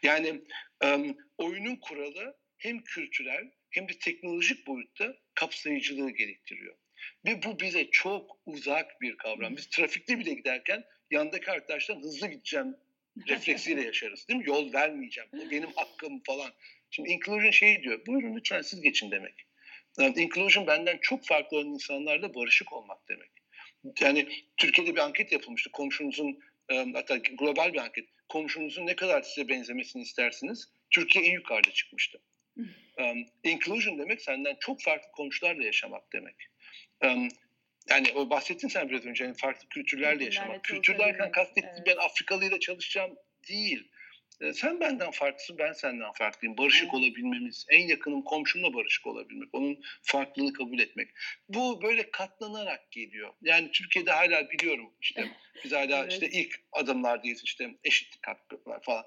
Yani 0.03 0.41
um, 0.83 1.17
oyunun 1.37 1.75
kuralı 1.75 2.37
hem 2.57 2.83
kültürel 2.83 3.51
hem 3.69 3.89
de 3.89 3.93
teknolojik 3.99 4.67
boyutta 4.67 5.15
kapsayıcılığı 5.33 6.11
gerektiriyor. 6.11 6.75
Ve 7.25 7.43
bu 7.43 7.59
bize 7.59 7.89
çok 7.91 8.37
uzak 8.45 9.01
bir 9.01 9.17
kavram. 9.17 9.57
Biz 9.57 9.69
trafikte 9.69 10.19
bile 10.19 10.33
giderken 10.33 10.83
yandaki 11.11 11.51
arkadaştan 11.51 12.01
hızlı 12.01 12.27
gideceğim 12.27 12.75
refleksiyle 13.27 13.81
yaşarız 13.81 14.27
değil 14.27 14.39
mi? 14.39 14.45
Yol 14.47 14.73
vermeyeceğim. 14.73 15.29
Bu 15.33 15.51
benim 15.51 15.71
hakkım 15.75 16.21
falan. 16.23 16.51
Şimdi 16.91 17.09
inclusion 17.09 17.51
şey 17.51 17.83
diyor. 17.83 18.05
Buyurun 18.05 18.35
lütfen 18.35 18.61
siz 18.61 18.81
geçin 18.81 19.11
demek. 19.11 19.47
Yani 19.99 20.21
inclusion 20.21 20.67
benden 20.67 20.97
çok 21.01 21.25
farklı 21.25 21.57
olan 21.57 21.67
insanlarla 21.67 22.35
barışık 22.35 22.73
olmak 22.73 23.09
demek. 23.09 23.31
Yani 23.99 24.27
Türkiye'de 24.57 24.95
bir 24.95 24.99
anket 24.99 25.31
yapılmıştı. 25.31 25.71
Komşunuzun 25.71 26.39
hatta 26.93 27.17
global 27.17 27.73
bir 27.73 27.79
anket. 27.79 28.05
Komşunuzun 28.29 28.87
ne 28.87 28.95
kadar 28.95 29.21
size 29.21 29.47
benzemesini 29.49 30.01
istersiniz? 30.01 30.69
Türkiye 30.91 31.25
en 31.25 31.31
yukarıda 31.31 31.71
çıkmıştı. 31.71 32.21
um, 32.97 33.25
inclusion 33.43 33.99
demek 33.99 34.21
senden 34.21 34.55
çok 34.59 34.81
farklı 34.81 35.11
komşularla 35.11 35.63
yaşamak 35.63 36.13
demek. 36.13 36.35
Um, 37.03 37.29
yani 37.89 38.11
o 38.15 38.29
bahsettin 38.29 38.67
sen 38.67 38.89
biraz 38.89 39.05
önce 39.05 39.23
yani 39.23 39.35
farklı 39.37 39.69
kültürlerle 39.69 40.23
yaşamak. 40.23 40.63
Kültür 40.63 40.97
derken 40.97 41.31
kastettiğim 41.31 41.75
evet. 41.75 41.87
ben 41.87 42.05
Afrikalıyla 42.05 42.59
çalışacağım 42.59 43.15
değil. 43.49 43.91
E, 44.41 44.53
sen 44.53 44.79
benden 44.79 45.11
farklısın, 45.11 45.57
ben 45.57 45.73
senden 45.73 46.11
farklıyım. 46.11 46.57
Barışık 46.57 46.83
evet. 46.83 46.93
olabilmemiz, 46.93 47.65
en 47.69 47.87
yakınım 47.87 48.21
komşumla 48.21 48.73
barışık 48.73 49.07
olabilmek, 49.07 49.49
onun 49.53 49.83
farklılığını 50.03 50.53
kabul 50.53 50.79
etmek. 50.79 51.09
Bu 51.49 51.81
böyle 51.81 52.11
katlanarak 52.11 52.91
geliyor. 52.91 53.33
Yani 53.41 53.71
Türkiye'de 53.71 54.11
hala 54.11 54.49
biliyorum 54.49 54.93
işte 55.01 55.31
biz 55.63 55.71
hala 55.71 55.99
evet. 55.99 56.11
işte 56.11 56.29
ilk 56.29 56.55
adımlardayız 56.71 57.43
işte 57.43 57.75
eşitlik 57.83 58.27
hakları 58.27 58.81
falan. 58.81 59.03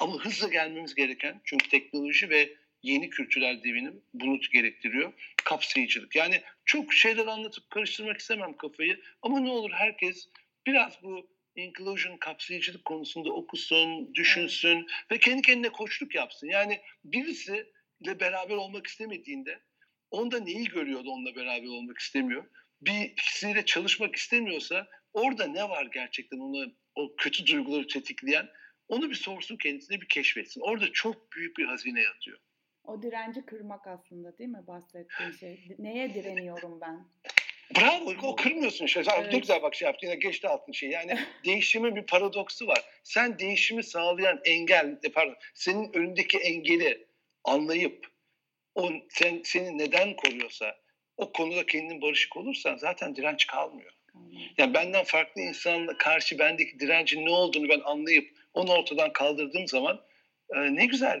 Ama 0.00 0.24
hızla 0.24 0.48
gelmemiz 0.48 0.94
gereken 0.94 1.40
çünkü 1.44 1.68
teknoloji 1.68 2.30
ve 2.30 2.54
yeni 2.82 3.10
kültürel 3.10 3.62
devinim 3.64 4.02
bunu 4.14 4.40
gerektiriyor. 4.40 5.12
Kapsayıcılık. 5.44 6.16
Yani 6.16 6.42
çok 6.64 6.92
şeyler 6.92 7.26
anlatıp 7.26 7.70
karıştırmak 7.70 8.20
istemem 8.20 8.56
kafayı 8.56 9.00
ama 9.22 9.40
ne 9.40 9.50
olur 9.50 9.70
herkes 9.72 10.28
biraz 10.66 11.02
bu 11.02 11.33
inclusion, 11.56 12.16
kapsayıcılık 12.16 12.84
konusunda 12.84 13.30
okusun, 13.30 14.14
düşünsün 14.14 14.86
ve 15.10 15.18
kendi 15.18 15.42
kendine 15.42 15.68
koçluk 15.68 16.14
yapsın. 16.14 16.46
Yani 16.46 16.80
birisi 17.04 17.72
ile 18.00 18.20
beraber 18.20 18.54
olmak 18.54 18.86
istemediğinde 18.86 19.60
onda 20.10 20.40
neyi 20.40 20.64
görüyordu 20.64 21.10
onunla 21.10 21.36
beraber 21.36 21.66
olmak 21.66 21.98
istemiyor. 21.98 22.44
Bir 22.80 23.16
kişiyle 23.16 23.64
çalışmak 23.64 24.16
istemiyorsa 24.16 24.88
orada 25.12 25.46
ne 25.46 25.68
var 25.68 25.86
gerçekten 25.92 26.38
onu 26.38 26.72
o 26.94 27.16
kötü 27.16 27.46
duyguları 27.46 27.86
tetikleyen 27.86 28.48
onu 28.88 29.10
bir 29.10 29.14
sorsun 29.14 29.56
kendisine 29.56 30.00
bir 30.00 30.08
keşfetsin. 30.08 30.60
Orada 30.60 30.92
çok 30.92 31.32
büyük 31.32 31.58
bir 31.58 31.64
hazine 31.64 32.02
yatıyor. 32.02 32.38
O 32.84 33.02
direnci 33.02 33.46
kırmak 33.46 33.86
aslında 33.86 34.38
değil 34.38 34.50
mi 34.50 34.66
bahsettiğin 34.66 35.30
şey? 35.30 35.76
Neye 35.78 36.14
direniyorum 36.14 36.80
ben? 36.80 37.06
Bravo 37.80 38.14
o 38.22 38.36
kırmıyorsun 38.36 38.84
işte. 38.84 39.02
Evet. 39.18 39.32
Ne 39.32 39.38
güzel 39.38 39.62
bak 39.62 39.74
şey 39.74 39.86
yaptın 39.86 40.06
yine 40.06 40.16
geçti 40.16 40.48
altın 40.48 40.72
şey. 40.72 40.90
Yani 40.90 41.18
değişimin 41.44 41.96
bir 41.96 42.06
paradoksu 42.06 42.66
var. 42.66 42.84
Sen 43.02 43.38
değişimi 43.38 43.82
sağlayan 43.82 44.40
engel, 44.44 44.98
e, 45.02 45.08
pardon 45.12 45.36
senin 45.54 45.92
önündeki 45.92 46.38
engeli 46.38 47.06
anlayıp 47.44 48.06
o 48.74 48.90
sen 49.08 49.40
seni 49.44 49.78
neden 49.78 50.16
koruyorsa 50.16 50.76
o 51.16 51.32
konuda 51.32 51.66
kendin 51.66 52.02
barışık 52.02 52.36
olursan 52.36 52.76
zaten 52.76 53.16
direnç 53.16 53.46
kalmıyor. 53.46 53.92
Yani 54.58 54.74
benden 54.74 55.04
farklı 55.04 55.40
insanla 55.40 55.98
karşı 55.98 56.38
bendeki 56.38 56.80
direncin 56.80 57.26
ne 57.26 57.30
olduğunu 57.30 57.68
ben 57.68 57.80
anlayıp 57.80 58.30
onu 58.54 58.72
ortadan 58.72 59.12
kaldırdığım 59.12 59.68
zaman 59.68 60.04
e, 60.54 60.74
ne 60.74 60.86
güzel 60.86 61.20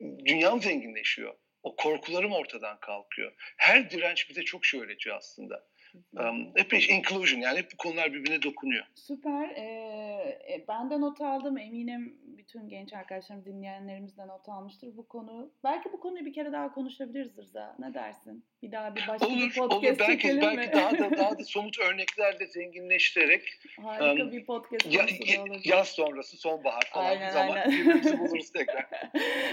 dünyam 0.00 0.62
zenginleşiyor. 0.62 1.34
O 1.62 1.76
korkularım 1.76 2.32
ortadan 2.32 2.80
kalkıyor. 2.80 3.32
Her 3.56 3.90
direnç 3.90 4.28
bize 4.30 4.42
çok 4.42 4.64
şey 4.64 4.80
öğretiyor 4.80 5.16
aslında. 5.16 5.69
Um, 5.94 6.52
epey 6.56 6.86
inclusion 6.90 7.40
yani 7.40 7.58
hep 7.58 7.72
bu 7.72 7.76
konular 7.76 8.12
birbirine 8.12 8.42
dokunuyor. 8.42 8.84
Süper. 8.94 9.48
Ee, 9.48 10.64
ben 10.68 10.90
de 10.90 11.00
not 11.00 11.20
aldım. 11.20 11.58
Eminim 11.58 12.16
bütün 12.38 12.68
genç 12.68 12.92
arkadaşlarım, 12.92 13.44
dinleyenlerimiz 13.44 14.16
de 14.18 14.26
not 14.26 14.48
almıştır 14.48 14.96
bu 14.96 15.08
konu. 15.08 15.50
Belki 15.64 15.92
bu 15.92 16.00
konuyu 16.00 16.26
bir 16.26 16.32
kere 16.32 16.52
daha 16.52 16.72
konuşabiliriz 16.72 17.38
Rıza. 17.38 17.76
Ne 17.78 17.94
dersin? 17.94 18.44
Bir 18.62 18.72
daha 18.72 18.96
bir 18.96 19.08
başka 19.08 19.26
olur, 19.26 19.36
bir 19.36 19.54
podcast 19.54 19.72
olur. 19.72 19.82
Belki, 19.98 19.98
çekelim 19.98 20.40
belki 20.42 20.56
mi? 20.56 20.72
daha 20.72 20.98
da 20.98 21.18
daha 21.18 21.38
da 21.38 21.44
somut 21.44 21.78
örneklerle 21.78 22.46
zenginleştirerek 22.46 23.42
Harika 23.82 24.22
um, 24.22 24.32
bir 24.32 24.44
podcast 24.44 24.86
ya, 24.86 25.02
ya, 25.26 25.44
Yaz 25.64 25.88
sonrası, 25.88 26.36
sonbahar 26.36 26.90
falan 26.92 27.04
aynen, 27.04 27.28
bir 27.28 27.32
zaman 27.32 27.56
aynen. 27.56 27.70
birbirimizi 27.70 28.18
buluruz 28.18 28.52
tekrar. 28.52 28.88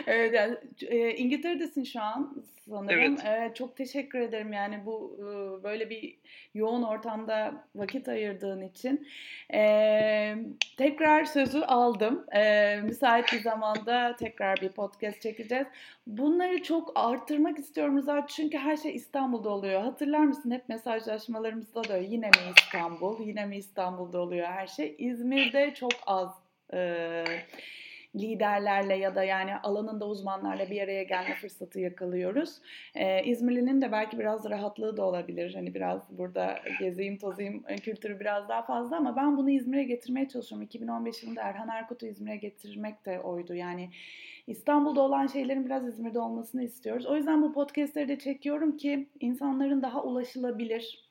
evet 0.07 0.33
yani 0.33 0.57
e, 0.87 1.15
İngiltere'desin 1.15 1.83
şu 1.83 2.01
an 2.01 2.43
sanırım. 2.69 3.17
Evet. 3.25 3.55
Çok 3.55 3.77
teşekkür 3.77 4.19
ederim 4.19 4.53
yani 4.53 4.85
bu 4.85 5.17
böyle 5.63 5.89
bir 5.89 6.17
yoğun 6.53 6.83
ortamda 6.83 7.67
vakit 7.75 8.07
ayırdığın 8.07 8.61
için. 8.61 9.07
Tekrar 10.77 11.25
sözü 11.25 11.59
aldım. 11.59 12.25
Müsait 12.83 13.33
bir 13.33 13.41
zamanda 13.41 14.15
tekrar 14.15 14.61
bir 14.61 14.69
podcast 14.69 15.21
çekeceğiz. 15.21 15.67
Bunları 16.07 16.63
çok 16.63 16.91
arttırmak 16.95 17.59
istiyorum 17.59 17.97
Rıza 17.97 18.27
çünkü 18.27 18.57
her 18.57 18.77
şey 18.77 18.95
İstanbul'da 18.95 19.49
oluyor. 19.49 19.81
Hatırlar 19.81 20.19
mısın 20.19 20.51
hep 20.51 20.69
mesajlaşmalarımızda 20.69 21.83
da 21.83 21.97
yine 21.97 22.27
mi 22.27 22.33
İstanbul, 22.57 23.27
yine 23.27 23.45
mi 23.45 23.57
İstanbul'da 23.57 24.19
oluyor 24.19 24.47
her 24.47 24.67
şey. 24.67 24.95
İzmir'de 24.97 25.73
çok 25.73 25.91
az 26.07 26.29
e, 26.73 27.23
liderlerle 28.19 28.95
ya 28.95 29.15
da 29.15 29.23
yani 29.23 29.55
alanında 29.55 30.07
uzmanlarla 30.07 30.69
bir 30.69 30.81
araya 30.81 31.03
gelme 31.03 31.35
fırsatı 31.35 31.79
yakalıyoruz. 31.79 32.61
Ee, 32.95 33.23
İzmirli'nin 33.23 33.81
de 33.81 33.91
belki 33.91 34.19
biraz 34.19 34.49
rahatlığı 34.49 34.97
da 34.97 35.05
olabilir. 35.05 35.53
Hani 35.55 35.73
biraz 35.73 36.17
burada 36.17 36.59
gezeyim 36.79 37.17
tozayım 37.17 37.63
e, 37.67 37.75
kültürü 37.75 38.19
biraz 38.19 38.49
daha 38.49 38.61
fazla 38.61 38.97
ama 38.97 39.15
ben 39.15 39.37
bunu 39.37 39.49
İzmir'e 39.49 39.83
getirmeye 39.83 40.27
çalışıyorum. 40.27 40.65
2015 40.65 41.23
yılında 41.23 41.41
Erhan 41.41 41.69
Erkut'u 41.69 42.05
İzmir'e 42.05 42.35
getirmek 42.35 43.05
de 43.05 43.19
oydu. 43.19 43.53
Yani 43.53 43.89
İstanbul'da 44.47 45.01
olan 45.01 45.27
şeylerin 45.27 45.65
biraz 45.65 45.87
İzmir'de 45.87 46.19
olmasını 46.19 46.63
istiyoruz. 46.63 47.05
O 47.05 47.15
yüzden 47.15 47.41
bu 47.41 47.53
podcastleri 47.53 48.07
de 48.07 48.19
çekiyorum 48.19 48.77
ki 48.77 49.09
insanların 49.19 49.81
daha 49.81 50.03
ulaşılabilir. 50.03 51.07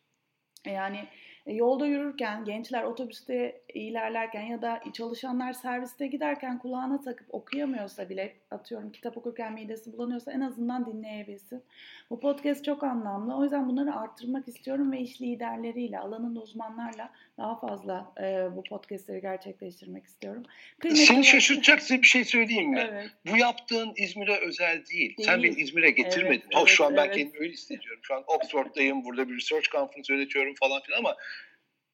Yani 0.66 0.98
yolda 1.46 1.86
yürürken, 1.86 2.44
gençler 2.44 2.82
otobüste 2.82 3.60
ilerlerken 3.74 4.42
ya 4.42 4.62
da 4.62 4.80
çalışanlar 4.92 5.52
serviste 5.52 6.06
giderken 6.06 6.58
kulağına 6.58 7.00
takıp 7.00 7.34
okuyamıyorsa 7.34 8.08
bile 8.08 8.36
atıyorum 8.50 8.92
kitap 8.92 9.16
okurken 9.16 9.52
midesi 9.52 9.92
bulanıyorsa 9.92 10.32
en 10.32 10.40
azından 10.40 10.86
dinleyebilsin. 10.86 11.62
Bu 12.10 12.20
podcast 12.20 12.64
çok 12.64 12.82
anlamlı. 12.82 13.36
O 13.36 13.42
yüzden 13.42 13.68
bunları 13.68 13.94
arttırmak 13.94 14.48
istiyorum 14.48 14.92
ve 14.92 15.00
iş 15.00 15.20
liderleriyle, 15.20 15.98
alanın 15.98 16.36
uzmanlarla 16.36 17.12
daha 17.38 17.58
fazla 17.60 18.12
e, 18.20 18.56
bu 18.56 18.62
podcastleri 18.62 19.20
gerçekleştirmek 19.20 20.04
istiyorum. 20.04 20.42
Kıymetli 20.78 21.06
Seni 21.06 21.24
şaşırtacak 21.24 21.82
size 21.82 22.02
bir 22.02 22.06
şey 22.06 22.24
söyleyeyim 22.24 22.70
mi? 22.70 22.86
Evet. 22.90 23.10
Bu 23.32 23.36
yaptığın 23.36 23.92
İzmir'e 23.96 24.36
özel 24.36 24.86
değil. 24.86 25.16
değil. 25.16 25.28
Sen 25.28 25.42
beni 25.42 25.54
İzmir'e 25.54 25.90
getirmedin. 25.90 26.42
Evet, 26.44 26.54
Hoş 26.54 26.70
evet, 26.70 26.76
şu 26.76 26.84
an 26.84 26.94
evet. 26.94 27.04
ben 27.08 27.16
kendimi 27.16 27.38
öyle 27.38 27.52
hissediyorum. 27.52 28.00
Şu 28.02 28.14
an 28.14 28.24
Oxford'dayım, 28.26 29.04
burada 29.04 29.28
bir 29.28 29.36
research 29.36 29.70
conference 29.70 30.14
yönetiyorum 30.14 30.54
falan 30.54 30.82
filan 30.82 30.98
ama 30.98 31.16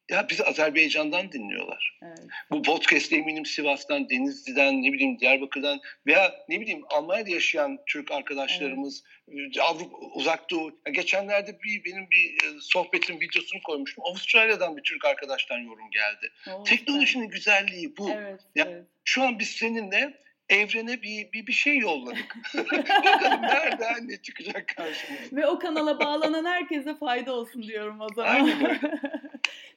ya 0.09 0.29
bizi 0.29 0.43
Azerbaycan'dan 0.43 1.31
dinliyorlar. 1.31 1.99
Evet. 2.01 2.19
Bu 2.51 2.61
podcast 2.61 3.13
eminim 3.13 3.45
Sivas'tan, 3.45 4.09
Denizli'den, 4.09 4.83
ne 4.83 4.93
bileyim 4.93 5.19
Diyarbakır'dan 5.19 5.79
veya 6.07 6.35
ne 6.49 6.61
bileyim 6.61 6.81
Almanya'da 6.89 7.29
yaşayan 7.29 7.79
Türk 7.87 8.11
arkadaşlarımız, 8.11 9.03
evet. 9.27 9.59
Avrupa, 9.61 9.97
Uzak 9.97 10.49
Doğu. 10.49 10.79
Ya 10.85 10.91
geçenlerde 10.91 11.59
bir 11.63 11.85
benim 11.85 12.09
bir 12.09 12.33
e, 12.33 12.61
sohbetin 12.61 13.19
videosunu 13.19 13.61
koymuştum. 13.61 14.03
Avustralya'dan 14.05 14.77
bir 14.77 14.83
Türk 14.83 15.05
arkadaştan 15.05 15.57
yorum 15.57 15.91
geldi. 15.91 16.31
Oh, 16.53 16.65
Teknolojinin 16.65 17.23
evet. 17.23 17.33
güzelliği 17.33 17.97
bu. 17.97 18.09
Evet, 18.09 18.39
ya, 18.55 18.65
evet. 18.69 18.83
Şu 19.05 19.23
an 19.23 19.39
biz 19.39 19.49
seninle 19.49 20.23
evrene 20.49 21.01
bir, 21.01 21.31
bir, 21.31 21.47
bir 21.47 21.53
şey 21.53 21.77
yolladık. 21.77 22.35
Bakalım 22.57 23.41
nereden 23.41 24.07
ne 24.07 24.17
çıkacak 24.17 24.67
karşımıza. 24.77 25.35
Ve 25.35 25.47
o 25.47 25.59
kanala 25.59 25.99
bağlanan 25.99 26.45
herkese 26.45 26.95
fayda 26.97 27.33
olsun 27.33 27.63
diyorum 27.63 28.01
o 28.01 28.09
zaman. 28.15 28.35
Aynen 28.35 28.79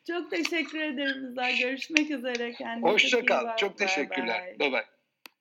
Çok 0.06 0.30
teşekkür 0.30 0.80
ederim 0.80 1.26
Rıza. 1.26 1.50
Görüşmek 1.50 2.10
üzere. 2.10 2.52
Kendinize 2.52 2.92
Hoşça 2.92 3.24
kal. 3.24 3.56
Çok 3.56 3.78
teşekkürler. 3.78 4.58
Bye 4.58 4.72
bye. 4.72 4.95